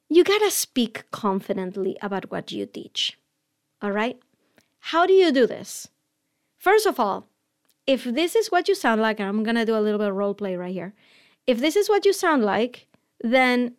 you 0.10 0.24
gotta 0.24 0.52
speak 0.52 1.06
confidently 1.12 1.98
about 2.02 2.30
what 2.30 2.52
you 2.52 2.66
teach. 2.66 3.18
All 3.82 3.92
right? 3.92 4.20
How 4.92 5.06
do 5.06 5.14
you 5.14 5.32
do 5.32 5.48
this? 5.48 5.88
First 6.58 6.86
of 6.86 7.00
all, 7.00 7.28
if 7.88 8.04
this 8.04 8.36
is 8.36 8.52
what 8.52 8.68
you 8.68 8.76
sound 8.76 9.02
like, 9.02 9.20
and 9.20 9.28
I'm 9.28 9.44
gonna 9.44 9.66
do 9.66 9.76
a 9.76 9.80
little 9.80 9.98
bit 9.98 10.10
of 10.10 10.16
role 10.16 10.34
play 10.34 10.56
right 10.56 10.74
here. 10.74 10.94
If 11.48 11.60
this 11.60 11.76
is 11.76 11.90
what 11.90 12.06
you 12.06 12.14
sound 12.14 12.44
like, 12.44 12.88
then 13.22 13.76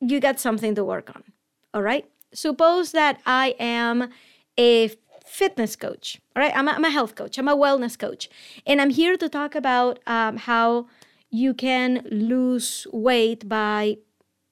you 0.00 0.20
got 0.20 0.38
something 0.38 0.74
to 0.74 0.84
work 0.84 1.10
on. 1.14 1.24
All 1.72 1.82
right? 1.82 2.04
Suppose 2.34 2.92
that 2.92 3.20
I 3.24 3.54
am 3.58 4.10
a 4.58 4.90
fitness 5.24 5.74
coach. 5.74 6.20
All 6.36 6.42
right? 6.42 6.54
I'm 6.54 6.68
a, 6.68 6.72
I'm 6.72 6.84
a 6.84 6.90
health 6.90 7.14
coach, 7.14 7.38
I'm 7.38 7.48
a 7.48 7.56
wellness 7.56 7.98
coach. 7.98 8.28
And 8.66 8.80
I'm 8.80 8.90
here 8.90 9.16
to 9.16 9.28
talk 9.28 9.54
about 9.54 9.98
um, 10.06 10.36
how 10.36 10.86
you 11.30 11.54
can 11.54 12.06
lose 12.10 12.86
weight 12.92 13.48
by 13.48 13.96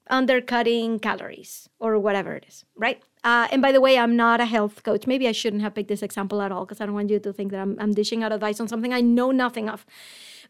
undercutting 0.08 0.99
calories 0.99 1.68
or 1.78 1.99
whatever 1.99 2.34
it 2.34 2.46
is, 2.49 2.64
right? 2.76 3.02
Uh, 3.25 3.49
and 3.50 3.62
by 3.62 3.73
the 3.73 3.81
way, 3.81 3.99
I'm 3.99 4.16
not 4.16 4.40
a 4.40 4.45
health 4.45 4.83
coach. 4.83 5.07
Maybe 5.07 5.26
I 5.26 5.33
shouldn't 5.33 5.62
have 5.62 5.75
picked 5.75 5.88
this 5.88 6.02
example 6.02 6.43
at 6.43 6.52
all 6.52 6.64
because 6.64 6.81
I 6.81 6.87
don't 6.87 6.95
want 6.95 7.11
you 7.11 7.19
to 7.19 7.33
think 7.33 7.50
that 7.52 7.61
I'm, 7.61 7.76
I'm 7.81 7.93
dishing 7.93 8.23
out 8.23 8.33
advice 8.33 8.61
on 8.61 8.69
something 8.69 8.93
I 8.93 9.00
know 9.00 9.31
nothing 9.31 9.69
of. 9.69 9.87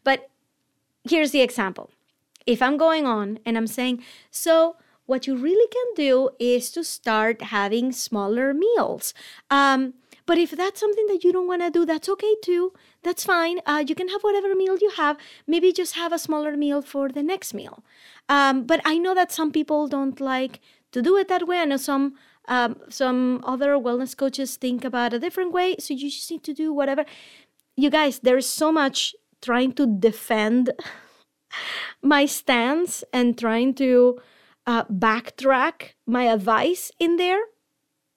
But 0.03 0.29
here's 1.09 1.31
the 1.31 1.41
example. 1.41 1.89
If 2.45 2.61
I'm 2.61 2.77
going 2.77 3.05
on 3.05 3.39
and 3.45 3.57
I'm 3.57 3.67
saying, 3.67 4.03
so 4.29 4.75
what 5.05 5.25
you 5.25 5.35
really 5.37 5.67
can 5.69 5.93
do 5.95 6.29
is 6.37 6.69
to 6.71 6.83
start 6.83 7.41
having 7.43 7.91
smaller 7.91 8.53
meals. 8.53 9.13
Um, 9.49 9.93
but 10.25 10.37
if 10.37 10.51
that's 10.51 10.79
something 10.79 11.05
that 11.07 11.23
you 11.23 11.31
don't 11.31 11.47
want 11.47 11.61
to 11.61 11.69
do, 11.69 11.85
that's 11.85 12.09
okay 12.09 12.35
too. 12.43 12.73
That's 13.03 13.23
fine. 13.23 13.59
Uh, 13.65 13.83
you 13.87 13.93
can 13.93 14.09
have 14.09 14.21
whatever 14.21 14.53
meal 14.55 14.77
you 14.81 14.91
have. 14.97 15.17
Maybe 15.45 15.71
just 15.71 15.95
have 15.95 16.11
a 16.11 16.19
smaller 16.19 16.57
meal 16.57 16.81
for 16.81 17.09
the 17.09 17.21
next 17.21 17.53
meal. 17.53 17.83
Um, 18.27 18.63
but 18.65 18.81
I 18.83 18.97
know 18.97 19.13
that 19.13 19.31
some 19.31 19.51
people 19.51 19.87
don't 19.87 20.19
like 20.19 20.59
to 20.91 21.01
do 21.01 21.15
it 21.17 21.27
that 21.27 21.47
way. 21.47 21.59
I 21.59 21.65
know 21.65 21.77
some 21.77 22.15
um, 22.47 22.77
some 22.89 23.41
other 23.43 23.73
wellness 23.73 24.15
coaches 24.15 24.55
think 24.55 24.83
about 24.83 25.13
a 25.13 25.19
different 25.19 25.51
way. 25.51 25.75
So 25.79 25.93
you 25.93 26.09
just 26.09 26.29
need 26.29 26.43
to 26.43 26.53
do 26.53 26.73
whatever. 26.73 27.05
You 27.75 27.89
guys, 27.89 28.19
there's 28.19 28.47
so 28.47 28.71
much 28.71 29.15
trying 29.41 29.73
to 29.73 29.85
defend 29.85 30.71
my 32.01 32.25
stance 32.25 33.03
and 33.11 33.37
trying 33.37 33.73
to 33.75 34.19
uh, 34.67 34.85
backtrack 34.85 35.93
my 36.05 36.23
advice 36.23 36.91
in 36.99 37.17
there. 37.17 37.39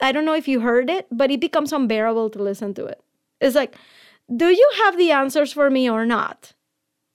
I 0.00 0.12
don't 0.12 0.25
know 0.25 0.35
if 0.35 0.49
you 0.49 0.61
heard 0.61 0.90
it, 0.90 1.06
but 1.11 1.30
it 1.30 1.40
becomes 1.40 1.73
unbearable 1.73 2.30
to 2.30 2.42
listen 2.42 2.73
to 2.75 2.87
it. 2.87 3.02
It's 3.40 3.56
like, 3.56 3.76
do 4.35 4.49
you 4.49 4.70
have 4.85 4.97
the 4.97 5.11
answers 5.11 5.52
for 5.52 5.70
me 5.70 5.88
or 5.88 6.06
not? 6.06 6.52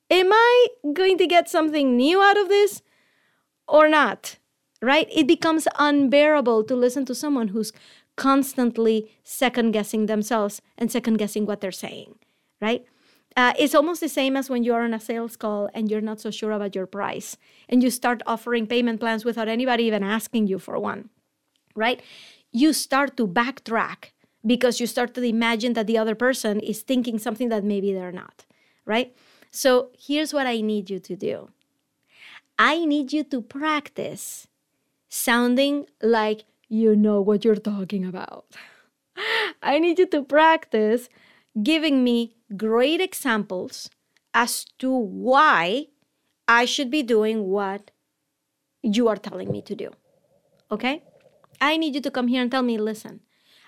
Am 0.10 0.32
I 0.32 0.68
going 0.94 1.18
to 1.18 1.28
get 1.28 1.50
something 1.50 1.96
new 1.96 2.22
out 2.22 2.38
of 2.38 2.50
this 2.50 2.82
or 3.68 3.88
not? 3.88 4.38
Right? 4.84 5.08
It 5.10 5.28
becomes 5.28 5.66
unbearable 5.80 6.66
to 6.66 6.76
listen 6.76 7.06
to 7.06 7.16
someone 7.16 7.50
who's 7.50 7.72
constantly 8.18 9.12
second 9.24 9.72
guessing 9.72 10.08
themselves 10.08 10.62
and 10.78 10.92
second 10.92 11.18
guessing 11.18 11.46
what 11.46 11.62
they're 11.62 11.72
saying, 11.72 12.16
right? 12.62 12.86
Uh, 13.36 13.54
it's 13.58 13.74
almost 13.74 14.02
the 14.02 14.10
same 14.10 14.36
as 14.38 14.50
when 14.50 14.64
you're 14.64 14.84
on 14.84 14.94
a 14.94 15.00
sales 15.00 15.36
call 15.36 15.70
and 15.74 15.90
you're 15.90 16.02
not 16.02 16.20
so 16.20 16.30
sure 16.30 16.52
about 16.52 16.76
your 16.76 16.86
price 16.86 17.36
and 17.68 17.82
you 17.82 17.90
start 17.90 18.22
offering 18.28 18.68
payment 18.68 19.00
plans 19.00 19.26
without 19.26 19.48
anybody 19.48 19.86
even 19.86 20.04
asking 20.04 20.46
you 20.46 20.60
for 20.60 20.78
one, 20.78 21.10
right? 21.76 22.02
You 22.52 22.74
start 22.74 23.18
to 23.18 23.28
backtrack 23.28 24.12
because 24.46 24.80
you 24.80 24.86
start 24.86 25.16
to 25.16 25.24
imagine 25.24 25.74
that 25.74 25.88
the 25.88 25.98
other 25.98 26.14
person 26.14 26.60
is 26.60 26.82
thinking 26.82 27.18
something 27.18 27.50
that 27.50 27.64
maybe 27.64 27.94
they're 27.94 28.12
not, 28.12 28.46
right? 28.86 29.16
So 29.50 29.90
here's 29.98 30.34
what 30.34 30.46
I 30.46 30.62
need 30.62 30.92
you 30.92 31.00
to 31.00 31.16
do 31.16 31.50
I 32.60 32.86
need 32.86 33.12
you 33.12 33.24
to 33.24 33.42
practice 33.42 34.48
sounding 35.14 35.86
like 36.02 36.44
you 36.70 36.96
know 36.96 37.22
what 37.22 37.46
you're 37.46 37.56
talking 37.56 38.04
about. 38.04 38.46
I 39.62 39.78
need 39.78 40.00
you 40.00 40.08
to 40.08 40.24
practice 40.24 41.08
giving 41.62 42.04
me 42.04 42.36
great 42.58 43.00
examples 43.00 43.92
as 44.34 44.66
to 44.80 44.92
why 44.92 45.86
I 46.48 46.66
should 46.66 46.90
be 46.90 47.04
doing 47.04 47.46
what 47.46 47.92
you 48.82 49.08
are 49.08 49.16
telling 49.16 49.52
me 49.52 49.62
to 49.62 49.76
do. 49.76 49.92
Okay? 50.72 51.04
I 51.62 51.78
need 51.78 51.94
you 51.94 52.02
to 52.02 52.12
come 52.12 52.28
here 52.28 52.42
and 52.42 52.50
tell 52.50 52.64
me 52.64 52.80
listen, 52.80 53.22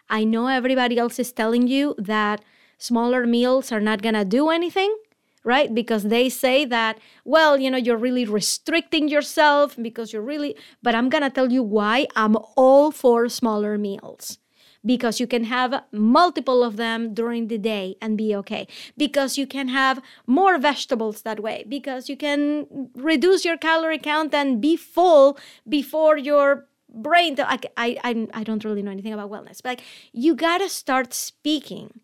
I 0.10 0.24
know 0.24 0.48
everybody 0.48 0.98
else 0.98 1.20
is 1.20 1.32
telling 1.32 1.68
you 1.68 1.94
that 2.00 2.44
smaller 2.80 3.28
meals 3.28 3.72
are 3.72 3.80
not 3.80 4.02
to 4.02 4.26
do 4.26 4.50
anything, 4.50 4.98
right? 5.46 5.74
Because 5.74 6.04
they 6.04 6.28
say 6.28 6.66
that, 6.66 7.00
well, 7.24 7.58
you 7.58 7.72
know, 7.72 7.78
you're 7.78 7.96
really 7.96 8.26
restricting 8.26 9.08
yourself 9.08 9.78
because 9.82 10.12
you're 10.12 10.22
really, 10.22 10.58
but 10.84 10.96
I'm 10.96 11.08
going 11.08 11.24
to 11.24 11.30
tell 11.30 11.52
you 11.52 11.64
why 11.64 12.08
I'm 12.16 12.36
all 12.58 12.92
for 12.92 13.30
smaller 13.30 13.78
meals. 13.78 14.40
Because 14.86 15.20
you 15.20 15.26
can 15.26 15.46
have 15.46 15.84
multiple 15.92 16.64
of 16.64 16.78
them 16.78 17.16
during 17.16 17.48
the 17.48 17.58
day 17.58 17.96
and 18.02 18.16
be 18.16 18.36
okay. 18.36 18.68
Because 18.96 19.36
you 19.36 19.48
can 19.48 19.70
have 19.70 20.00
more 20.28 20.60
vegetables 20.60 21.24
that 21.24 21.40
way. 21.40 21.66
Because 21.68 22.08
you 22.08 22.16
can 22.16 22.90
reduce 22.94 23.46
your 23.46 23.58
calorie 23.58 23.98
count 23.98 24.34
and 24.34 24.62
be 24.62 24.76
full 24.76 25.40
before 25.68 26.18
your 26.18 26.68
brain 26.98 27.36
I, 27.40 27.60
I 27.76 28.28
i 28.34 28.44
don't 28.44 28.64
really 28.64 28.82
know 28.82 28.92
anything 28.92 29.12
about 29.12 29.30
wellness 29.30 29.62
but 29.62 29.66
like 29.72 29.84
you 30.14 30.34
gotta 30.34 30.70
start 30.70 31.14
speaking 31.14 32.00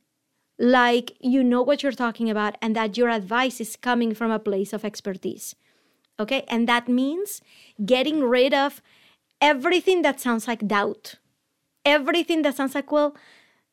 like 0.62 1.18
you 1.20 1.44
know 1.44 1.62
what 1.64 1.82
you're 1.82 1.92
talking 1.92 2.30
about 2.30 2.56
and 2.62 2.76
that 2.76 2.96
your 2.96 3.10
advice 3.10 3.60
is 3.60 3.76
coming 3.76 4.14
from 4.14 4.30
a 4.30 4.40
place 4.40 4.74
of 4.74 4.86
expertise 4.86 5.56
okay? 6.20 6.46
And 6.50 6.70
that 6.70 6.88
means 6.88 7.42
getting 7.84 8.22
rid 8.24 8.54
of 8.54 8.80
everything 9.42 10.04
that 10.04 10.20
sounds 10.20 10.48
like 10.48 10.68
doubt 10.68 11.16
everything 11.84 12.44
that 12.44 12.56
sounds 12.56 12.76
like 12.76 12.92
well 12.92 13.16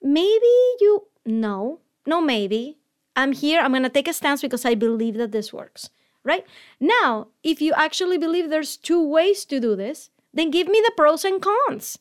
maybe 0.02 0.54
you 0.80 1.07
no 1.26 1.80
no 2.07 2.23
maybe. 2.23 2.78
I'm 3.14 3.33
here 3.33 3.61
i'm 3.61 3.73
gonna 3.73 3.90
take 3.90 4.09
a 4.09 4.14
stance 4.14 4.40
because 4.40 4.64
i 4.64 4.75
believe 4.75 5.14
that 5.14 5.33
this 5.33 5.52
works 5.52 5.90
right? 6.25 6.45
Now 6.80 7.28
if 7.42 7.61
you 7.61 7.73
actually 7.75 8.18
believe 8.18 8.50
there's 8.50 8.76
two 8.76 9.02
ways 9.07 9.45
to 9.47 9.61
do 9.61 9.76
this 9.76 10.11
then 10.33 10.50
give 10.50 10.68
me 10.68 10.80
the 10.85 10.92
pros 10.97 11.25
and 11.25 11.42
cons. 11.42 11.99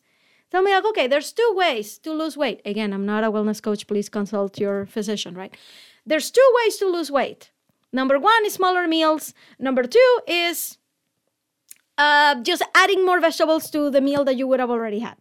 Tell 0.50 0.62
me, 0.62 0.74
like, 0.74 0.86
okay, 0.86 1.08
there's 1.08 1.32
two 1.32 1.54
ways 1.56 1.98
to 2.00 2.12
lose 2.12 2.38
weight. 2.38 2.62
Again, 2.66 2.94
I'm 2.94 3.06
not 3.06 3.24
a 3.24 3.32
wellness 3.32 3.62
coach. 3.62 3.86
Please 3.88 4.10
consult 4.10 4.60
your 4.60 4.86
physician, 4.86 5.36
right? 5.36 5.56
There's 6.06 6.32
two 6.32 6.54
ways 6.64 6.78
to 6.78 6.88
lose 6.88 7.12
weight. 7.12 7.52
Number 7.92 8.18
one 8.18 8.46
is 8.46 8.54
smaller 8.54 8.88
meals. 8.88 9.34
Number 9.60 9.84
two 9.84 10.20
is 10.28 10.78
uh, 11.98 12.42
just 12.42 12.64
adding 12.76 13.06
more 13.06 13.20
vegetables 13.20 13.70
to 13.72 13.90
the 13.90 14.02
meal 14.02 14.24
that 14.24 14.38
you 14.38 14.48
would 14.48 14.60
have 14.60 14.70
already 14.70 15.00
had 15.00 15.18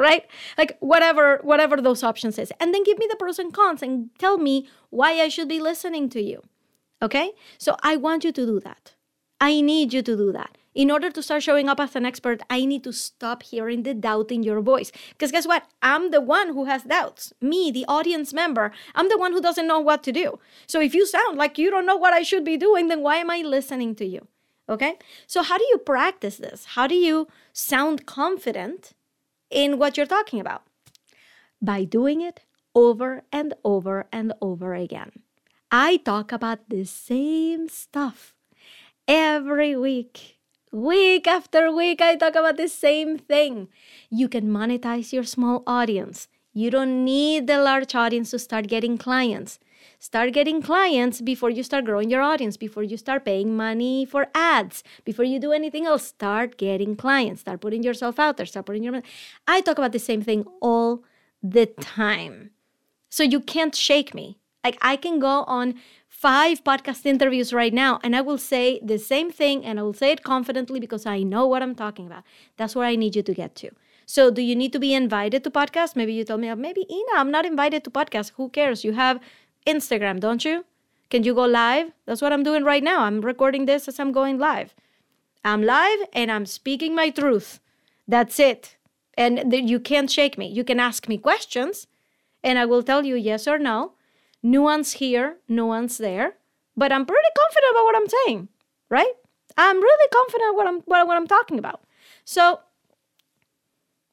right 0.00 0.26
like 0.56 0.76
whatever 0.80 1.40
whatever 1.42 1.80
those 1.80 2.02
options 2.02 2.38
is 2.38 2.50
and 2.58 2.72
then 2.74 2.82
give 2.84 2.98
me 2.98 3.06
the 3.08 3.16
pros 3.16 3.38
and 3.38 3.52
cons 3.52 3.82
and 3.82 4.08
tell 4.18 4.38
me 4.38 4.66
why 4.88 5.20
i 5.20 5.28
should 5.28 5.48
be 5.48 5.60
listening 5.60 6.08
to 6.08 6.22
you 6.22 6.42
okay 7.02 7.32
so 7.58 7.76
i 7.82 7.96
want 7.96 8.24
you 8.24 8.32
to 8.32 8.46
do 8.46 8.58
that 8.58 8.94
i 9.40 9.60
need 9.60 9.92
you 9.92 10.00
to 10.00 10.16
do 10.16 10.32
that 10.32 10.56
in 10.74 10.90
order 10.90 11.10
to 11.10 11.22
start 11.22 11.42
showing 11.42 11.68
up 11.68 11.80
as 11.80 11.96
an 11.96 12.06
expert, 12.06 12.42
I 12.48 12.64
need 12.64 12.84
to 12.84 12.92
stop 12.92 13.42
hearing 13.42 13.82
the 13.82 13.94
doubt 13.94 14.30
in 14.30 14.42
your 14.42 14.60
voice. 14.60 14.92
Because 15.10 15.32
guess 15.32 15.46
what? 15.46 15.66
I'm 15.82 16.10
the 16.10 16.20
one 16.20 16.48
who 16.48 16.66
has 16.66 16.84
doubts. 16.84 17.32
Me, 17.40 17.70
the 17.70 17.84
audience 17.88 18.32
member, 18.32 18.70
I'm 18.94 19.08
the 19.08 19.18
one 19.18 19.32
who 19.32 19.40
doesn't 19.40 19.66
know 19.66 19.80
what 19.80 20.02
to 20.04 20.12
do. 20.12 20.38
So 20.66 20.80
if 20.80 20.94
you 20.94 21.06
sound 21.06 21.36
like 21.36 21.58
you 21.58 21.70
don't 21.70 21.86
know 21.86 21.96
what 21.96 22.14
I 22.14 22.22
should 22.22 22.44
be 22.44 22.56
doing, 22.56 22.88
then 22.88 23.02
why 23.02 23.16
am 23.16 23.30
I 23.30 23.38
listening 23.38 23.94
to 23.96 24.04
you? 24.04 24.28
Okay? 24.68 24.98
So, 25.26 25.42
how 25.42 25.58
do 25.58 25.64
you 25.70 25.78
practice 25.78 26.36
this? 26.36 26.64
How 26.76 26.86
do 26.86 26.94
you 26.94 27.26
sound 27.52 28.06
confident 28.06 28.92
in 29.50 29.78
what 29.78 29.96
you're 29.96 30.06
talking 30.06 30.38
about? 30.38 30.62
By 31.60 31.82
doing 31.82 32.20
it 32.20 32.40
over 32.72 33.22
and 33.32 33.54
over 33.64 34.06
and 34.12 34.32
over 34.40 34.74
again. 34.74 35.10
I 35.72 35.96
talk 35.98 36.30
about 36.30 36.68
the 36.68 36.84
same 36.84 37.68
stuff 37.68 38.34
every 39.08 39.74
week 39.74 40.39
Week 40.72 41.26
after 41.26 41.72
week, 41.72 42.00
I 42.00 42.14
talk 42.14 42.36
about 42.36 42.56
the 42.56 42.68
same 42.68 43.18
thing. 43.18 43.66
You 44.08 44.28
can 44.28 44.46
monetize 44.46 45.12
your 45.12 45.24
small 45.24 45.64
audience. 45.66 46.28
You 46.52 46.70
don't 46.70 47.04
need 47.04 47.48
the 47.48 47.60
large 47.60 47.96
audience 47.96 48.30
to 48.30 48.38
start 48.38 48.68
getting 48.68 48.96
clients. 48.96 49.58
Start 49.98 50.32
getting 50.32 50.62
clients 50.62 51.20
before 51.20 51.50
you 51.50 51.64
start 51.64 51.86
growing 51.86 52.08
your 52.08 52.22
audience, 52.22 52.56
before 52.56 52.84
you 52.84 52.96
start 52.96 53.24
paying 53.24 53.56
money 53.56 54.04
for 54.04 54.28
ads, 54.32 54.84
before 55.04 55.24
you 55.24 55.40
do 55.40 55.50
anything 55.50 55.86
else. 55.86 56.06
Start 56.06 56.56
getting 56.56 56.94
clients. 56.94 57.40
Start 57.40 57.60
putting 57.60 57.82
yourself 57.82 58.20
out 58.20 58.36
there. 58.36 58.46
Start 58.46 58.66
putting 58.66 58.84
your. 58.84 59.02
I 59.48 59.62
talk 59.62 59.76
about 59.78 59.90
the 59.90 59.98
same 59.98 60.22
thing 60.22 60.44
all 60.62 61.02
the 61.42 61.66
time. 61.66 62.50
So 63.08 63.24
you 63.24 63.40
can't 63.40 63.74
shake 63.74 64.14
me. 64.14 64.38
Like 64.62 64.78
I 64.80 64.96
can 64.96 65.18
go 65.18 65.42
on 65.48 65.74
five 66.20 66.62
podcast 66.62 67.06
interviews 67.06 67.50
right 67.50 67.72
now 67.72 67.98
and 68.04 68.14
I 68.14 68.20
will 68.20 68.36
say 68.36 68.78
the 68.84 68.98
same 68.98 69.30
thing 69.30 69.64
and 69.64 69.80
I 69.80 69.82
will 69.82 69.94
say 69.94 70.10
it 70.12 70.22
confidently 70.22 70.78
because 70.78 71.06
I 71.06 71.22
know 71.22 71.46
what 71.46 71.62
I'm 71.62 71.74
talking 71.74 72.06
about. 72.06 72.24
That's 72.58 72.76
where 72.76 72.86
I 72.86 72.94
need 72.94 73.16
you 73.16 73.22
to 73.22 73.32
get 73.32 73.54
to. 73.56 73.70
So, 74.04 74.30
do 74.30 74.42
you 74.42 74.54
need 74.54 74.72
to 74.74 74.78
be 74.78 74.92
invited 74.92 75.44
to 75.44 75.50
podcast? 75.50 75.96
Maybe 75.96 76.12
you 76.12 76.24
told 76.24 76.40
me, 76.40 76.54
maybe 76.54 76.84
Ina, 76.90 77.12
I'm 77.14 77.30
not 77.30 77.46
invited 77.46 77.84
to 77.84 77.90
podcast. 77.90 78.32
Who 78.36 78.50
cares? 78.50 78.84
You 78.84 78.92
have 78.92 79.18
Instagram, 79.66 80.20
don't 80.20 80.44
you? 80.44 80.66
Can 81.08 81.22
you 81.22 81.32
go 81.32 81.46
live? 81.46 81.92
That's 82.04 82.20
what 82.20 82.34
I'm 82.34 82.42
doing 82.42 82.64
right 82.64 82.82
now. 82.82 83.04
I'm 83.04 83.22
recording 83.22 83.64
this 83.64 83.88
as 83.88 83.98
I'm 83.98 84.12
going 84.12 84.36
live. 84.38 84.74
I'm 85.42 85.62
live 85.62 86.00
and 86.12 86.30
I'm 86.30 86.44
speaking 86.44 86.94
my 86.94 87.08
truth. 87.08 87.60
That's 88.06 88.38
it. 88.38 88.76
And 89.14 89.54
you 89.54 89.80
can't 89.80 90.10
shake 90.10 90.36
me. 90.36 90.48
You 90.48 90.64
can 90.64 90.80
ask 90.80 91.08
me 91.08 91.16
questions 91.16 91.86
and 92.44 92.58
I 92.58 92.66
will 92.66 92.82
tell 92.82 93.06
you 93.06 93.16
yes 93.16 93.48
or 93.48 93.58
no. 93.58 93.92
Nuance 94.42 94.92
here, 94.92 95.36
nuance 95.48 95.98
there. 95.98 96.34
But 96.76 96.92
I'm 96.92 97.04
pretty 97.04 97.28
confident 97.36 97.72
about 97.72 97.84
what 97.84 97.96
I'm 97.96 98.08
saying, 98.08 98.48
right? 98.88 99.12
I'm 99.56 99.80
really 99.80 100.08
confident 100.12 100.56
what 100.56 100.66
I'm 100.66 100.80
what, 100.80 101.06
what 101.06 101.16
I'm 101.16 101.26
talking 101.26 101.58
about. 101.58 101.82
So 102.24 102.60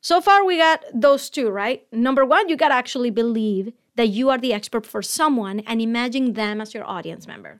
so 0.01 0.21
far 0.21 0.45
we 0.45 0.57
got 0.57 0.83
those 0.93 1.29
two, 1.29 1.49
right? 1.49 1.85
Number 1.91 2.25
one, 2.25 2.49
you 2.49 2.55
gotta 2.55 2.73
actually 2.73 3.09
believe 3.09 3.73
that 3.95 4.09
you 4.09 4.29
are 4.29 4.37
the 4.37 4.53
expert 4.53 4.85
for 4.85 5.01
someone 5.01 5.61
and 5.61 5.81
imagine 5.81 6.33
them 6.33 6.61
as 6.61 6.73
your 6.73 6.85
audience 6.85 7.27
member. 7.27 7.59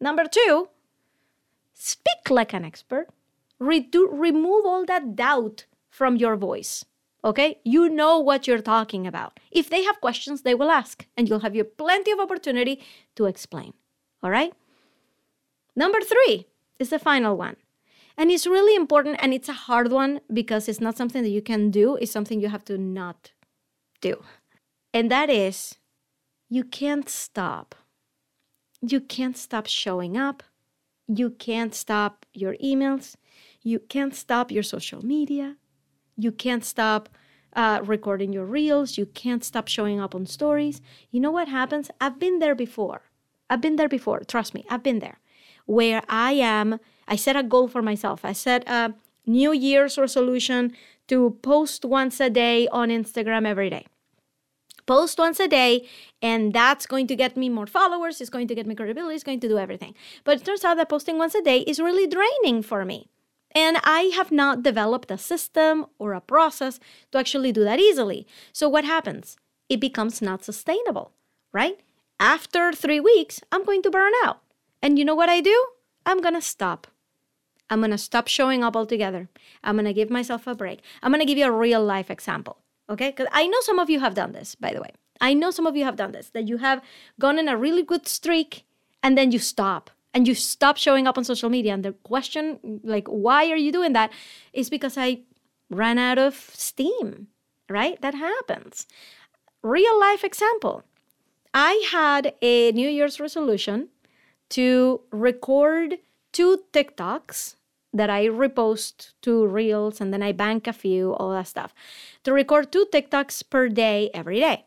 Number 0.00 0.24
two, 0.26 0.68
speak 1.74 2.30
like 2.30 2.52
an 2.52 2.64
expert. 2.64 3.08
Redo, 3.60 4.06
remove 4.10 4.66
all 4.66 4.84
that 4.84 5.14
doubt 5.16 5.66
from 5.88 6.16
your 6.16 6.36
voice. 6.36 6.84
Okay? 7.24 7.60
You 7.64 7.88
know 7.88 8.18
what 8.18 8.46
you're 8.46 8.60
talking 8.60 9.06
about. 9.06 9.38
If 9.50 9.70
they 9.70 9.84
have 9.84 10.00
questions, 10.00 10.42
they 10.42 10.54
will 10.54 10.70
ask, 10.70 11.06
and 11.16 11.28
you'll 11.28 11.40
have 11.40 11.54
your 11.54 11.64
plenty 11.64 12.10
of 12.10 12.20
opportunity 12.20 12.80
to 13.16 13.26
explain. 13.26 13.74
All 14.22 14.30
right? 14.30 14.52
Number 15.74 16.00
three 16.00 16.46
is 16.78 16.90
the 16.90 16.98
final 16.98 17.36
one. 17.36 17.56
And 18.16 18.30
it's 18.30 18.46
really 18.46 18.76
important 18.76 19.16
and 19.20 19.32
it's 19.32 19.48
a 19.48 19.54
hard 19.54 19.90
one 19.90 20.20
because 20.32 20.68
it's 20.68 20.80
not 20.80 20.98
something 20.98 21.22
that 21.22 21.30
you 21.30 21.40
can 21.40 21.70
do, 21.70 21.96
it's 21.96 22.12
something 22.12 22.40
you 22.40 22.48
have 22.48 22.64
to 22.66 22.76
not 22.76 23.32
do. 24.00 24.22
And 24.92 25.10
that 25.10 25.30
is 25.30 25.76
you 26.50 26.64
can't 26.64 27.08
stop. 27.08 27.74
You 28.82 29.00
can't 29.00 29.38
stop 29.38 29.66
showing 29.66 30.16
up. 30.16 30.42
You 31.08 31.30
can't 31.30 31.74
stop 31.74 32.26
your 32.34 32.54
emails. 32.62 33.16
You 33.62 33.78
can't 33.78 34.14
stop 34.14 34.50
your 34.50 34.62
social 34.62 35.04
media. 35.04 35.56
You 36.22 36.32
can't 36.32 36.64
stop 36.64 37.08
uh, 37.54 37.80
recording 37.84 38.32
your 38.32 38.44
reels. 38.44 38.96
You 38.96 39.06
can't 39.06 39.44
stop 39.44 39.68
showing 39.68 40.00
up 40.00 40.14
on 40.14 40.26
stories. 40.26 40.80
You 41.10 41.20
know 41.20 41.30
what 41.30 41.48
happens? 41.48 41.90
I've 42.00 42.18
been 42.18 42.38
there 42.38 42.54
before. 42.54 43.02
I've 43.50 43.60
been 43.60 43.76
there 43.76 43.88
before. 43.88 44.20
Trust 44.20 44.54
me, 44.54 44.64
I've 44.70 44.82
been 44.82 45.00
there. 45.00 45.18
Where 45.66 46.02
I 46.08 46.32
am, 46.32 46.78
I 47.06 47.16
set 47.16 47.36
a 47.36 47.42
goal 47.42 47.68
for 47.68 47.82
myself. 47.82 48.24
I 48.24 48.32
set 48.32 48.68
a 48.68 48.94
New 49.26 49.52
Year's 49.52 49.98
resolution 49.98 50.72
to 51.08 51.38
post 51.42 51.84
once 51.84 52.20
a 52.20 52.30
day 52.30 52.68
on 52.68 52.88
Instagram 52.88 53.46
every 53.46 53.70
day. 53.70 53.86
Post 54.86 55.18
once 55.18 55.38
a 55.38 55.46
day, 55.46 55.86
and 56.20 56.52
that's 56.52 56.86
going 56.86 57.06
to 57.06 57.14
get 57.14 57.36
me 57.36 57.48
more 57.48 57.66
followers, 57.66 58.20
it's 58.20 58.30
going 58.30 58.48
to 58.48 58.54
get 58.54 58.66
me 58.66 58.74
credibility, 58.74 59.14
it's 59.14 59.22
going 59.22 59.38
to 59.38 59.48
do 59.48 59.58
everything. 59.58 59.94
But 60.24 60.38
it 60.38 60.44
turns 60.44 60.64
out 60.64 60.76
that 60.76 60.88
posting 60.88 61.18
once 61.18 61.36
a 61.36 61.42
day 61.42 61.60
is 61.60 61.78
really 61.78 62.08
draining 62.08 62.62
for 62.62 62.84
me. 62.84 63.08
And 63.54 63.78
I 63.84 64.12
have 64.14 64.32
not 64.32 64.62
developed 64.62 65.10
a 65.10 65.18
system 65.18 65.86
or 65.98 66.14
a 66.14 66.20
process 66.20 66.80
to 67.10 67.18
actually 67.18 67.52
do 67.52 67.64
that 67.64 67.78
easily. 67.78 68.26
So 68.52 68.68
what 68.68 68.84
happens? 68.84 69.36
It 69.68 69.80
becomes 69.80 70.22
not 70.22 70.44
sustainable, 70.44 71.12
right? 71.52 71.78
After 72.18 72.72
three 72.72 73.00
weeks, 73.00 73.40
I'm 73.50 73.64
going 73.64 73.82
to 73.82 73.90
burn 73.90 74.12
out. 74.24 74.40
And 74.82 74.98
you 74.98 75.04
know 75.04 75.14
what 75.14 75.28
I 75.28 75.40
do? 75.40 75.66
I'm 76.06 76.20
going 76.20 76.34
to 76.34 76.42
stop. 76.42 76.86
I'm 77.70 77.80
going 77.80 77.90
to 77.90 77.98
stop 77.98 78.28
showing 78.28 78.62
up 78.62 78.76
altogether. 78.76 79.28
I'm 79.64 79.76
going 79.76 79.86
to 79.86 79.94
give 79.94 80.10
myself 80.10 80.46
a 80.46 80.54
break. 80.54 80.80
I'm 81.02 81.10
going 81.10 81.20
to 81.20 81.26
give 81.26 81.38
you 81.38 81.46
a 81.46 81.50
real 81.50 81.82
life 81.82 82.10
example, 82.10 82.58
okay? 82.90 83.10
Because 83.10 83.28
I 83.32 83.46
know 83.46 83.60
some 83.60 83.78
of 83.78 83.88
you 83.88 84.00
have 84.00 84.14
done 84.14 84.32
this, 84.32 84.54
by 84.54 84.72
the 84.72 84.80
way. 84.80 84.90
I 85.20 85.34
know 85.34 85.50
some 85.50 85.66
of 85.66 85.76
you 85.76 85.84
have 85.84 85.96
done 85.96 86.12
this, 86.12 86.30
that 86.30 86.48
you 86.48 86.58
have 86.58 86.82
gone 87.18 87.38
in 87.38 87.48
a 87.48 87.56
really 87.56 87.82
good 87.82 88.06
streak 88.08 88.64
and 89.02 89.16
then 89.16 89.30
you 89.30 89.38
stop 89.38 89.90
and 90.14 90.28
you 90.28 90.34
stop 90.34 90.76
showing 90.76 91.06
up 91.06 91.16
on 91.16 91.24
social 91.24 91.48
media. 91.48 91.72
And 91.72 91.84
the 91.84 91.92
question, 91.92 92.80
like, 92.84 93.08
why 93.08 93.50
are 93.50 93.56
you 93.56 93.72
doing 93.72 93.92
that? 93.94 94.12
Is 94.52 94.70
because 94.70 94.96
I 94.96 95.20
ran 95.70 95.98
out 95.98 96.18
of 96.18 96.34
steam, 96.52 97.28
right? 97.68 98.00
That 98.02 98.14
happens. 98.14 98.86
Real 99.62 99.98
life 99.98 100.24
example. 100.24 100.84
I 101.54 101.86
had 101.90 102.34
a 102.42 102.72
New 102.72 102.88
Year's 102.88 103.20
resolution 103.20 103.88
to 104.50 105.00
record 105.10 105.98
two 106.32 106.64
TikToks 106.72 107.56
that 107.92 108.08
I 108.08 108.26
repost 108.26 109.12
to 109.22 109.46
Reels 109.46 110.00
and 110.00 110.12
then 110.12 110.22
I 110.22 110.32
bank 110.32 110.66
a 110.66 110.72
few, 110.72 111.14
all 111.14 111.30
that 111.32 111.46
stuff, 111.46 111.74
to 112.24 112.32
record 112.32 112.72
two 112.72 112.86
TikToks 112.92 113.48
per 113.50 113.68
day 113.68 114.10
every 114.14 114.40
day. 114.40 114.64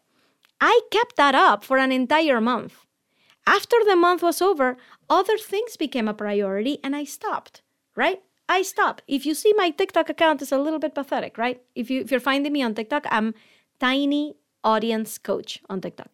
I 0.61 0.81
kept 0.91 1.15
that 1.17 1.35
up 1.35 1.63
for 1.63 1.77
an 1.77 1.91
entire 1.91 2.39
month. 2.39 2.85
After 3.47 3.77
the 3.85 3.95
month 3.95 4.23
was 4.23 4.41
over, 4.41 4.77
other 5.09 5.37
things 5.37 5.77
became 5.77 6.07
a 6.07 6.13
priority 6.13 6.79
and 6.83 6.95
I 6.95 7.03
stopped, 7.03 7.61
right? 7.95 8.21
I 8.47 8.61
stopped. 8.61 9.03
If 9.07 9.25
you 9.25 9.33
see 9.33 9.53
my 9.53 9.71
TikTok 9.71 10.09
account 10.09 10.41
is 10.41 10.51
a 10.51 10.57
little 10.57 10.79
bit 10.79 10.95
pathetic, 10.95 11.37
right? 11.37 11.61
If 11.75 11.89
you 11.89 12.01
if 12.01 12.11
you're 12.11 12.19
finding 12.19 12.53
me 12.53 12.61
on 12.63 12.75
TikTok, 12.75 13.05
I'm 13.09 13.33
tiny 13.79 14.35
audience 14.63 15.17
coach 15.17 15.61
on 15.69 15.81
TikTok. 15.81 16.09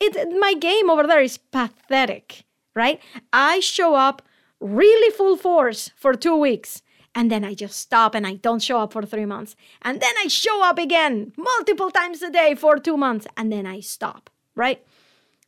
It 0.00 0.14
my 0.38 0.54
game 0.54 0.90
over 0.90 1.06
there 1.06 1.22
is 1.22 1.38
pathetic, 1.38 2.44
right? 2.74 3.00
I 3.32 3.60
show 3.60 3.94
up 3.94 4.22
really 4.60 5.10
full 5.10 5.36
force 5.36 5.90
for 5.96 6.14
2 6.14 6.34
weeks 6.36 6.82
and 7.14 7.30
then 7.30 7.44
I 7.44 7.54
just 7.54 7.78
stop 7.78 8.14
and 8.14 8.26
I 8.26 8.34
don't 8.34 8.62
show 8.62 8.78
up 8.80 8.92
for 8.92 9.04
3 9.04 9.26
months. 9.26 9.56
And 9.82 10.00
then 10.00 10.14
I 10.22 10.28
show 10.28 10.62
up 10.62 10.78
again 10.78 11.32
multiple 11.36 11.90
times 11.90 12.22
a 12.22 12.30
day 12.30 12.54
for 12.54 12.78
2 12.78 12.96
months 12.96 13.26
and 13.36 13.52
then 13.52 13.66
I 13.66 13.80
stop, 13.80 14.30
right? 14.54 14.82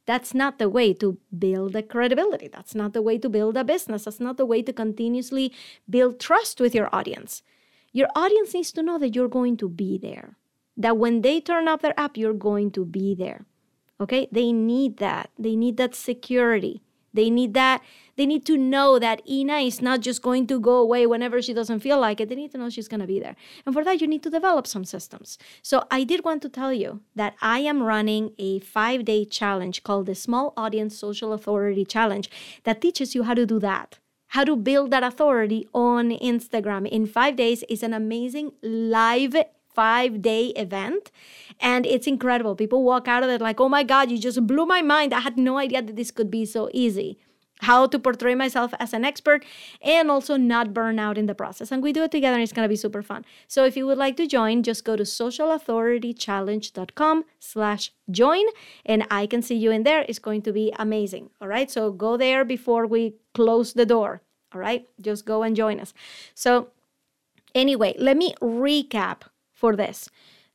That's 0.09 0.33
not 0.33 0.59
the 0.59 0.71
way 0.71 0.94
to 0.94 1.18
build 1.38 1.77
a 1.77 1.83
credibility. 1.83 2.49
That's 2.49 2.75
not 2.75 2.94
the 2.94 3.03
way 3.03 3.18
to 3.18 3.29
build 3.29 3.59
a 3.59 3.62
business. 3.62 4.05
That's 4.05 4.21
not 4.21 4.38
the 4.38 4.47
way 4.47 4.62
to 4.62 4.73
continuously 4.73 5.53
build 5.85 6.18
trust 6.18 6.62
with 6.62 6.75
your 6.75 6.88
audience. 6.94 7.42
Your 7.92 8.09
audience 8.16 8.55
needs 8.55 8.73
to 8.73 8.83
know 8.83 8.97
that 8.97 9.14
you're 9.14 9.29
going 9.29 9.59
to 9.59 9.68
be 9.68 9.99
there, 9.99 10.38
that 10.79 10.97
when 10.97 11.21
they 11.21 11.42
turn 11.42 11.68
up 11.68 11.83
their 11.83 11.99
app, 12.01 12.16
you're 12.16 12.33
going 12.33 12.71
to 12.71 12.87
be 12.87 13.14
there. 13.14 13.44
Okay? 14.01 14.29
They 14.33 14.51
need 14.51 14.97
that. 14.97 15.29
They 15.38 15.57
need 15.57 15.77
that 15.77 15.94
security. 15.94 16.83
They 17.12 17.29
need 17.29 17.53
that. 17.53 17.83
They 18.18 18.26
need 18.26 18.44
to 18.46 18.57
know 18.57 18.98
that 18.98 19.22
Ina 19.26 19.59
is 19.59 19.81
not 19.81 20.00
just 20.00 20.22
going 20.22 20.48
to 20.48 20.59
go 20.59 20.76
away 20.76 21.07
whenever 21.07 21.40
she 21.40 21.54
doesn't 21.54 21.81
feel 21.81 22.00
like 22.00 22.20
it. 22.20 22.28
They 22.28 22.35
need 22.35 22.50
to 22.50 22.59
know 22.59 22.68
she's 22.68 22.88
going 22.88 23.00
to 23.00 23.07
be 23.07 23.20
there. 23.20 23.37
And 23.64 23.72
for 23.72 23.85
that, 23.85 24.00
you 24.00 24.09
need 24.09 24.24
to 24.24 24.31
develop 24.31 24.66
some 24.66 24.85
systems. 24.85 25.38
So 25.62 25.85
I 25.88 26.02
did 26.02 26.24
want 26.24 26.42
to 26.42 26.48
tell 26.48 26.72
you 26.72 27.00
that 27.14 27.37
I 27.40 27.61
am 27.61 27.81
running 27.81 28.33
a 28.37 28.59
five 28.59 29.04
day 29.04 29.24
challenge 29.24 29.85
called 29.85 30.07
the 30.07 30.16
Small 30.16 30.52
Audience 30.57 30.98
Social 30.98 31.33
Authority 31.33 31.85
Challenge 31.85 32.28
that 32.64 32.81
teaches 32.81 33.14
you 33.14 33.22
how 33.22 33.35
to 33.35 33.46
do 33.46 33.61
that 33.61 34.00
how 34.33 34.44
to 34.44 34.54
build 34.57 34.90
that 34.90 35.02
authority 35.02 35.66
on 35.72 36.11
Instagram 36.11 36.87
in 36.87 37.07
five 37.07 37.35
days 37.35 37.64
is 37.70 37.83
an 37.83 37.94
amazing 37.94 38.52
live 38.62 39.35
five 39.72 40.20
day 40.20 40.48
event. 40.48 41.11
And 41.61 41.87
it's 41.87 42.07
incredible. 42.07 42.54
People 42.54 42.83
walk 42.83 43.09
out 43.09 43.22
of 43.22 43.31
it 43.31 43.40
like, 43.40 43.61
oh 43.61 43.68
my 43.68 43.85
God, 43.85 44.11
you 44.11 44.18
just 44.18 44.46
blew 44.46 44.66
my 44.66 44.83
mind. 44.83 45.14
I 45.14 45.20
had 45.20 45.38
no 45.38 45.57
idea 45.57 45.83
that 45.83 45.96
this 45.96 46.11
could 46.11 46.31
be 46.31 46.44
so 46.44 46.68
easy 46.74 47.18
how 47.61 47.87
to 47.87 47.99
portray 47.99 48.35
myself 48.35 48.73
as 48.79 48.92
an 48.92 49.05
expert 49.05 49.44
and 49.83 50.11
also 50.11 50.37
not 50.37 50.73
burn 50.73 50.99
out 50.99 51.18
in 51.18 51.27
the 51.27 51.35
process. 51.35 51.71
And 51.73 51.83
we 51.83 51.92
do 51.92 52.05
it 52.05 52.11
together 52.11 52.35
and 52.35 52.42
it's 52.42 52.53
going 52.53 52.64
to 52.64 52.68
be 52.68 52.77
super 52.77 53.03
fun. 53.03 53.25
So 53.47 53.64
if 53.64 53.77
you 53.77 53.87
would 53.87 53.99
like 53.99 54.16
to 54.16 54.27
join, 54.27 54.62
just 54.62 54.85
go 54.85 54.97
to 54.97 55.03
socialauthoritychallenge.com 55.03 57.25
slash 57.40 57.92
join 58.11 58.44
and 58.87 59.07
I 59.11 59.27
can 59.27 59.42
see 59.42 59.57
you 59.57 59.71
in 59.71 59.83
there. 59.83 60.07
It's 60.09 60.18
going 60.18 60.40
to 60.42 60.53
be 60.53 60.73
amazing. 60.79 61.31
All 61.40 61.49
right. 61.49 61.71
So 61.71 61.90
go 61.90 62.16
there 62.16 62.44
before 62.44 62.87
we 62.87 63.14
close 63.35 63.73
the 63.73 63.87
door. 63.87 64.23
All 64.55 64.61
right. 64.61 64.87
Just 65.01 65.27
go 65.27 65.42
and 65.42 65.57
join 65.57 65.81
us. 65.81 65.92
So 66.35 66.68
anyway, 67.55 67.94
let 67.99 68.16
me 68.16 68.35
recap 68.40 69.23
for 69.53 69.75
this. 69.75 70.09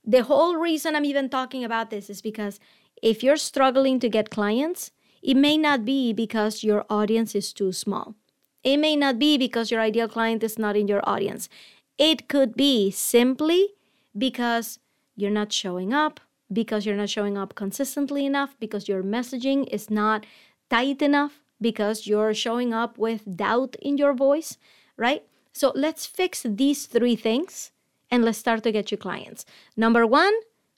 The 0.06 0.24
whole 0.24 0.58
reason 0.58 0.96
I'm 0.96 1.06
even 1.06 1.30
talking 1.30 1.64
about 1.64 1.90
this 1.90 2.10
is 2.10 2.22
because 2.22 2.60
if 3.02 3.24
you're 3.24 3.38
struggling 3.38 4.00
to 4.00 4.10
get 4.10 4.30
clients, 4.30 4.92
it 5.24 5.36
may 5.36 5.58
not 5.58 5.86
be 5.86 6.12
because 6.12 6.64
your 6.64 6.86
audience 6.90 7.34
is 7.34 7.54
too 7.54 7.72
small. 7.72 8.16
It 8.64 8.78
may 8.78 8.96
not 8.96 9.18
be 9.18 9.38
because 9.38 9.72
your 9.72 9.82
ideal 9.82 10.08
client 10.08 10.44
is 10.44 10.60
not 10.60 10.76
in 10.76 10.88
your 10.88 11.02
audience. 11.10 11.50
It 11.98 12.28
could 12.28 12.56
be 12.56 12.92
simply 12.92 13.70
because 14.18 14.80
you're 15.16 15.32
not 15.32 15.52
showing 15.52 15.94
up, 15.94 16.20
because 16.52 16.86
you're 16.86 16.96
not 16.96 17.10
showing 17.10 17.38
up 17.38 17.56
consistently 17.56 18.26
enough, 18.26 18.56
because 18.60 18.88
your 18.88 19.04
messaging 19.04 19.68
is 19.68 19.90
not 19.90 20.26
tight 20.70 21.02
enough, 21.02 21.42
because 21.62 22.06
you're 22.06 22.34
showing 22.34 22.74
up 22.74 22.98
with 22.98 23.38
doubt 23.38 23.76
in 23.82 23.98
your 23.98 24.14
voice, 24.14 24.58
right? 24.98 25.24
So 25.54 25.72
let's 25.76 26.06
fix 26.06 26.44
these 26.44 26.86
three 26.86 27.16
things 27.16 27.72
and 28.12 28.26
let's 28.26 28.38
start 28.38 28.64
to 28.64 28.72
get 28.72 28.92
you 28.92 28.98
clients. 28.98 29.46
Number 29.78 30.06
one, 30.06 30.34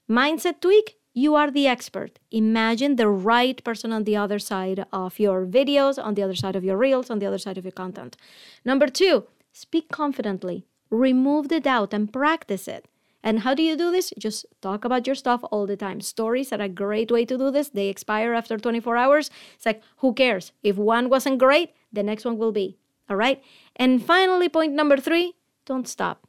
mindset 0.08 0.60
tweak 0.60 0.96
you 1.16 1.34
are 1.34 1.50
the 1.50 1.66
expert. 1.66 2.18
Imagine 2.30 2.96
the 2.96 3.08
right 3.08 3.64
person 3.64 3.90
on 3.90 4.04
the 4.04 4.14
other 4.14 4.38
side 4.38 4.84
of 4.92 5.18
your 5.18 5.46
videos, 5.46 5.96
on 5.96 6.12
the 6.12 6.22
other 6.22 6.34
side 6.34 6.54
of 6.54 6.62
your 6.62 6.76
reels, 6.76 7.08
on 7.08 7.20
the 7.20 7.24
other 7.24 7.38
side 7.38 7.56
of 7.56 7.64
your 7.64 7.72
content. 7.72 8.18
Number 8.66 8.86
two, 8.86 9.24
speak 9.50 9.88
confidently. 9.90 10.66
Remove 10.90 11.48
the 11.48 11.58
doubt 11.58 11.94
and 11.94 12.12
practice 12.12 12.68
it. 12.68 12.84
And 13.22 13.40
how 13.40 13.54
do 13.54 13.62
you 13.62 13.78
do 13.78 13.90
this? 13.90 14.12
Just 14.18 14.44
talk 14.60 14.84
about 14.84 15.06
your 15.06 15.16
stuff 15.16 15.40
all 15.50 15.66
the 15.66 15.74
time. 15.74 16.02
Stories 16.02 16.52
are 16.52 16.60
a 16.60 16.68
great 16.68 17.10
way 17.10 17.24
to 17.24 17.38
do 17.38 17.50
this. 17.50 17.70
They 17.70 17.88
expire 17.88 18.34
after 18.34 18.58
24 18.58 18.98
hours. 18.98 19.30
It's 19.54 19.64
like, 19.64 19.82
who 19.96 20.12
cares? 20.12 20.52
If 20.62 20.76
one 20.76 21.08
wasn't 21.08 21.38
great, 21.38 21.70
the 21.90 22.02
next 22.02 22.26
one 22.26 22.36
will 22.36 22.52
be. 22.52 22.76
All 23.08 23.16
right. 23.16 23.42
And 23.74 24.04
finally, 24.04 24.50
point 24.50 24.74
number 24.74 24.98
three 24.98 25.32
don't 25.64 25.88
stop. 25.88 26.26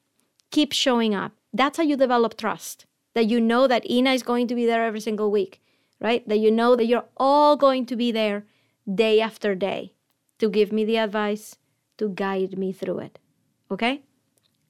Keep 0.50 0.72
showing 0.72 1.14
up 1.14 1.34
That's 1.54 1.78
how 1.78 1.84
you 1.84 1.98
develop 1.98 2.38
trust. 2.38 2.86
That 3.18 3.26
you 3.26 3.42
know 3.42 3.66
that 3.66 3.90
Ina 3.90 4.12
is 4.14 4.22
going 4.22 4.46
to 4.48 4.54
be 4.54 4.68
there 4.68 4.86
every 4.86 5.00
single 5.00 5.32
week, 5.32 5.60
right? 6.00 6.22
That 6.30 6.38
you 6.38 6.52
know 6.52 6.76
that 6.76 6.86
you're 6.86 7.10
all 7.18 7.58
going 7.58 7.88
to 7.88 7.96
be 7.96 8.12
there 8.12 8.46
day 8.86 9.20
after 9.20 9.56
day 9.56 9.94
to 10.38 10.52
give 10.52 10.72
me 10.72 10.86
the 10.86 10.98
advice, 10.98 11.58
to 11.98 12.10
guide 12.10 12.60
me 12.60 12.72
through 12.72 13.00
it. 13.00 13.18
Okay? 13.72 14.04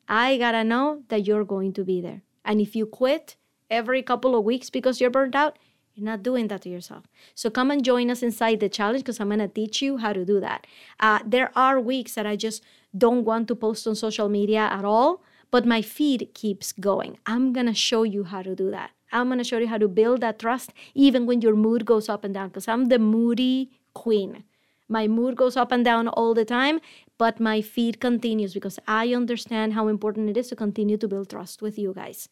I 0.07 0.37
gotta 0.37 0.63
know 0.63 1.03
that 1.09 1.27
you're 1.27 1.43
going 1.43 1.73
to 1.73 1.83
be 1.83 1.99
there. 1.99 2.21
And 2.45 2.61
if 2.61 2.73
you 2.73 2.85
quit 2.85 3.35
every 3.69 4.01
couple 4.01 4.33
of 4.33 4.45
weeks 4.45 4.69
because 4.69 5.01
you're 5.01 5.09
burnt 5.09 5.35
out, 5.35 5.59
you're 5.93 6.05
not 6.05 6.23
doing 6.23 6.47
that 6.47 6.61
to 6.61 6.69
yourself. 6.69 7.03
So 7.35 7.49
come 7.49 7.69
and 7.69 7.83
join 7.83 8.09
us 8.09 8.23
inside 8.23 8.61
the 8.61 8.69
challenge 8.69 9.03
because 9.03 9.19
I'm 9.19 9.27
gonna 9.27 9.49
teach 9.49 9.81
you 9.81 9.97
how 9.97 10.13
to 10.13 10.23
do 10.23 10.39
that. 10.39 10.65
Uh, 11.01 11.19
there 11.25 11.51
are 11.53 11.81
weeks 11.81 12.15
that 12.15 12.25
I 12.25 12.37
just 12.37 12.63
don't 12.97 13.25
want 13.25 13.49
to 13.49 13.55
post 13.55 13.85
on 13.87 13.95
social 13.95 14.29
media 14.29 14.69
at 14.71 14.85
all, 14.85 15.21
but 15.51 15.65
my 15.65 15.81
feed 15.81 16.29
keeps 16.33 16.71
going. 16.71 17.17
I'm 17.25 17.53
gonna 17.53 17.73
show 17.73 18.03
you 18.03 18.25
how 18.25 18.41
to 18.41 18.55
do 18.55 18.71
that. 18.71 18.91
I'm 19.11 19.29
gonna 19.29 19.43
show 19.43 19.57
you 19.57 19.67
how 19.67 19.77
to 19.77 19.87
build 19.87 20.21
that 20.21 20.39
trust 20.39 20.73
even 20.93 21.25
when 21.25 21.41
your 21.41 21.55
mood 21.55 21.85
goes 21.85 22.09
up 22.09 22.23
and 22.23 22.33
down 22.33 22.49
because 22.49 22.67
I'm 22.67 22.85
the 22.85 22.99
moody 22.99 23.71
queen. 23.93 24.43
My 24.89 25.07
mood 25.07 25.35
goes 25.35 25.57
up 25.57 25.71
and 25.71 25.83
down 25.83 26.07
all 26.07 26.33
the 26.33 26.45
time, 26.45 26.79
but 27.17 27.39
my 27.39 27.61
feed 27.61 27.99
continues 27.99 28.53
because 28.53 28.79
I 28.87 29.13
understand 29.13 29.73
how 29.73 29.87
important 29.87 30.29
it 30.29 30.37
is 30.37 30.47
to 30.49 30.55
continue 30.55 30.97
to 30.97 31.07
build 31.07 31.29
trust 31.29 31.61
with 31.61 31.77
you 31.77 31.93
guys. 31.93 32.29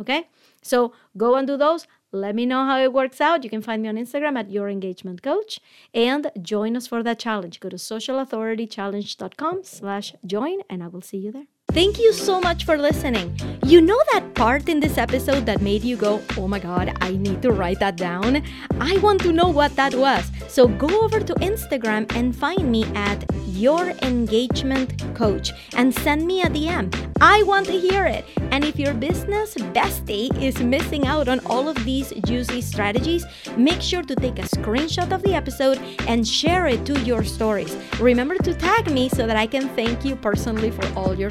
Okay? 0.00 0.28
So 0.62 0.92
go 1.16 1.34
and 1.34 1.46
do 1.46 1.56
those. 1.56 1.86
Let 2.10 2.34
me 2.34 2.46
know 2.46 2.64
how 2.64 2.78
it 2.80 2.92
works 2.94 3.20
out. 3.20 3.44
You 3.44 3.50
can 3.50 3.60
find 3.60 3.82
me 3.82 3.88
on 3.88 3.96
Instagram 3.96 4.38
at 4.38 4.50
Your 4.50 4.70
Engagement 4.70 5.22
Coach 5.22 5.60
and 5.92 6.30
join 6.40 6.76
us 6.76 6.86
for 6.86 7.02
that 7.02 7.18
challenge. 7.18 7.60
Go 7.60 7.68
to 7.68 7.76
socialauthoritychallenge.com 7.76 9.64
slash 9.64 10.14
join 10.24 10.60
and 10.70 10.82
I 10.82 10.88
will 10.88 11.02
see 11.02 11.18
you 11.18 11.32
there. 11.32 11.57
Thank 11.72 11.98
you 11.98 12.14
so 12.14 12.40
much 12.40 12.64
for 12.64 12.78
listening. 12.78 13.38
You 13.62 13.82
know 13.82 14.00
that 14.12 14.34
part 14.34 14.70
in 14.70 14.80
this 14.80 14.96
episode 14.96 15.44
that 15.44 15.60
made 15.60 15.84
you 15.84 15.96
go, 15.96 16.22
oh 16.38 16.48
my 16.48 16.58
God, 16.58 16.96
I 17.02 17.10
need 17.10 17.42
to 17.42 17.52
write 17.52 17.78
that 17.80 17.96
down? 17.96 18.42
I 18.80 18.96
want 18.98 19.20
to 19.20 19.32
know 19.32 19.48
what 19.48 19.76
that 19.76 19.94
was. 19.94 20.30
So 20.48 20.66
go 20.66 20.88
over 21.02 21.20
to 21.20 21.34
Instagram 21.34 22.10
and 22.16 22.34
find 22.34 22.72
me 22.72 22.84
at 22.94 23.22
Your 23.48 23.90
Engagement 24.02 24.94
Coach 25.14 25.52
and 25.76 25.94
send 25.94 26.26
me 26.26 26.40
a 26.40 26.46
DM. 26.46 26.88
I 27.20 27.42
want 27.42 27.66
to 27.66 27.78
hear 27.78 28.06
it. 28.06 28.24
And 28.52 28.64
if 28.64 28.78
your 28.78 28.94
business 28.94 29.54
bestie 29.54 30.30
is 30.40 30.60
missing 30.60 31.06
out 31.06 31.28
on 31.28 31.40
all 31.46 31.68
of 31.68 31.84
these 31.84 32.12
juicy 32.24 32.62
strategies, 32.62 33.26
make 33.56 33.82
sure 33.82 34.02
to 34.02 34.14
take 34.14 34.38
a 34.38 34.42
screenshot 34.42 35.12
of 35.12 35.22
the 35.22 35.34
episode 35.34 35.78
and 36.06 36.26
share 36.26 36.66
it 36.66 36.86
to 36.86 36.98
your 37.00 37.24
stories. 37.24 37.76
Remember 38.00 38.36
to 38.36 38.54
tag 38.54 38.90
me 38.90 39.08
so 39.08 39.26
that 39.26 39.36
I 39.36 39.46
can 39.46 39.68
thank 39.70 40.04
you 40.04 40.16
personally 40.16 40.70
for 40.70 40.86
all 40.96 41.14
your 41.14 41.30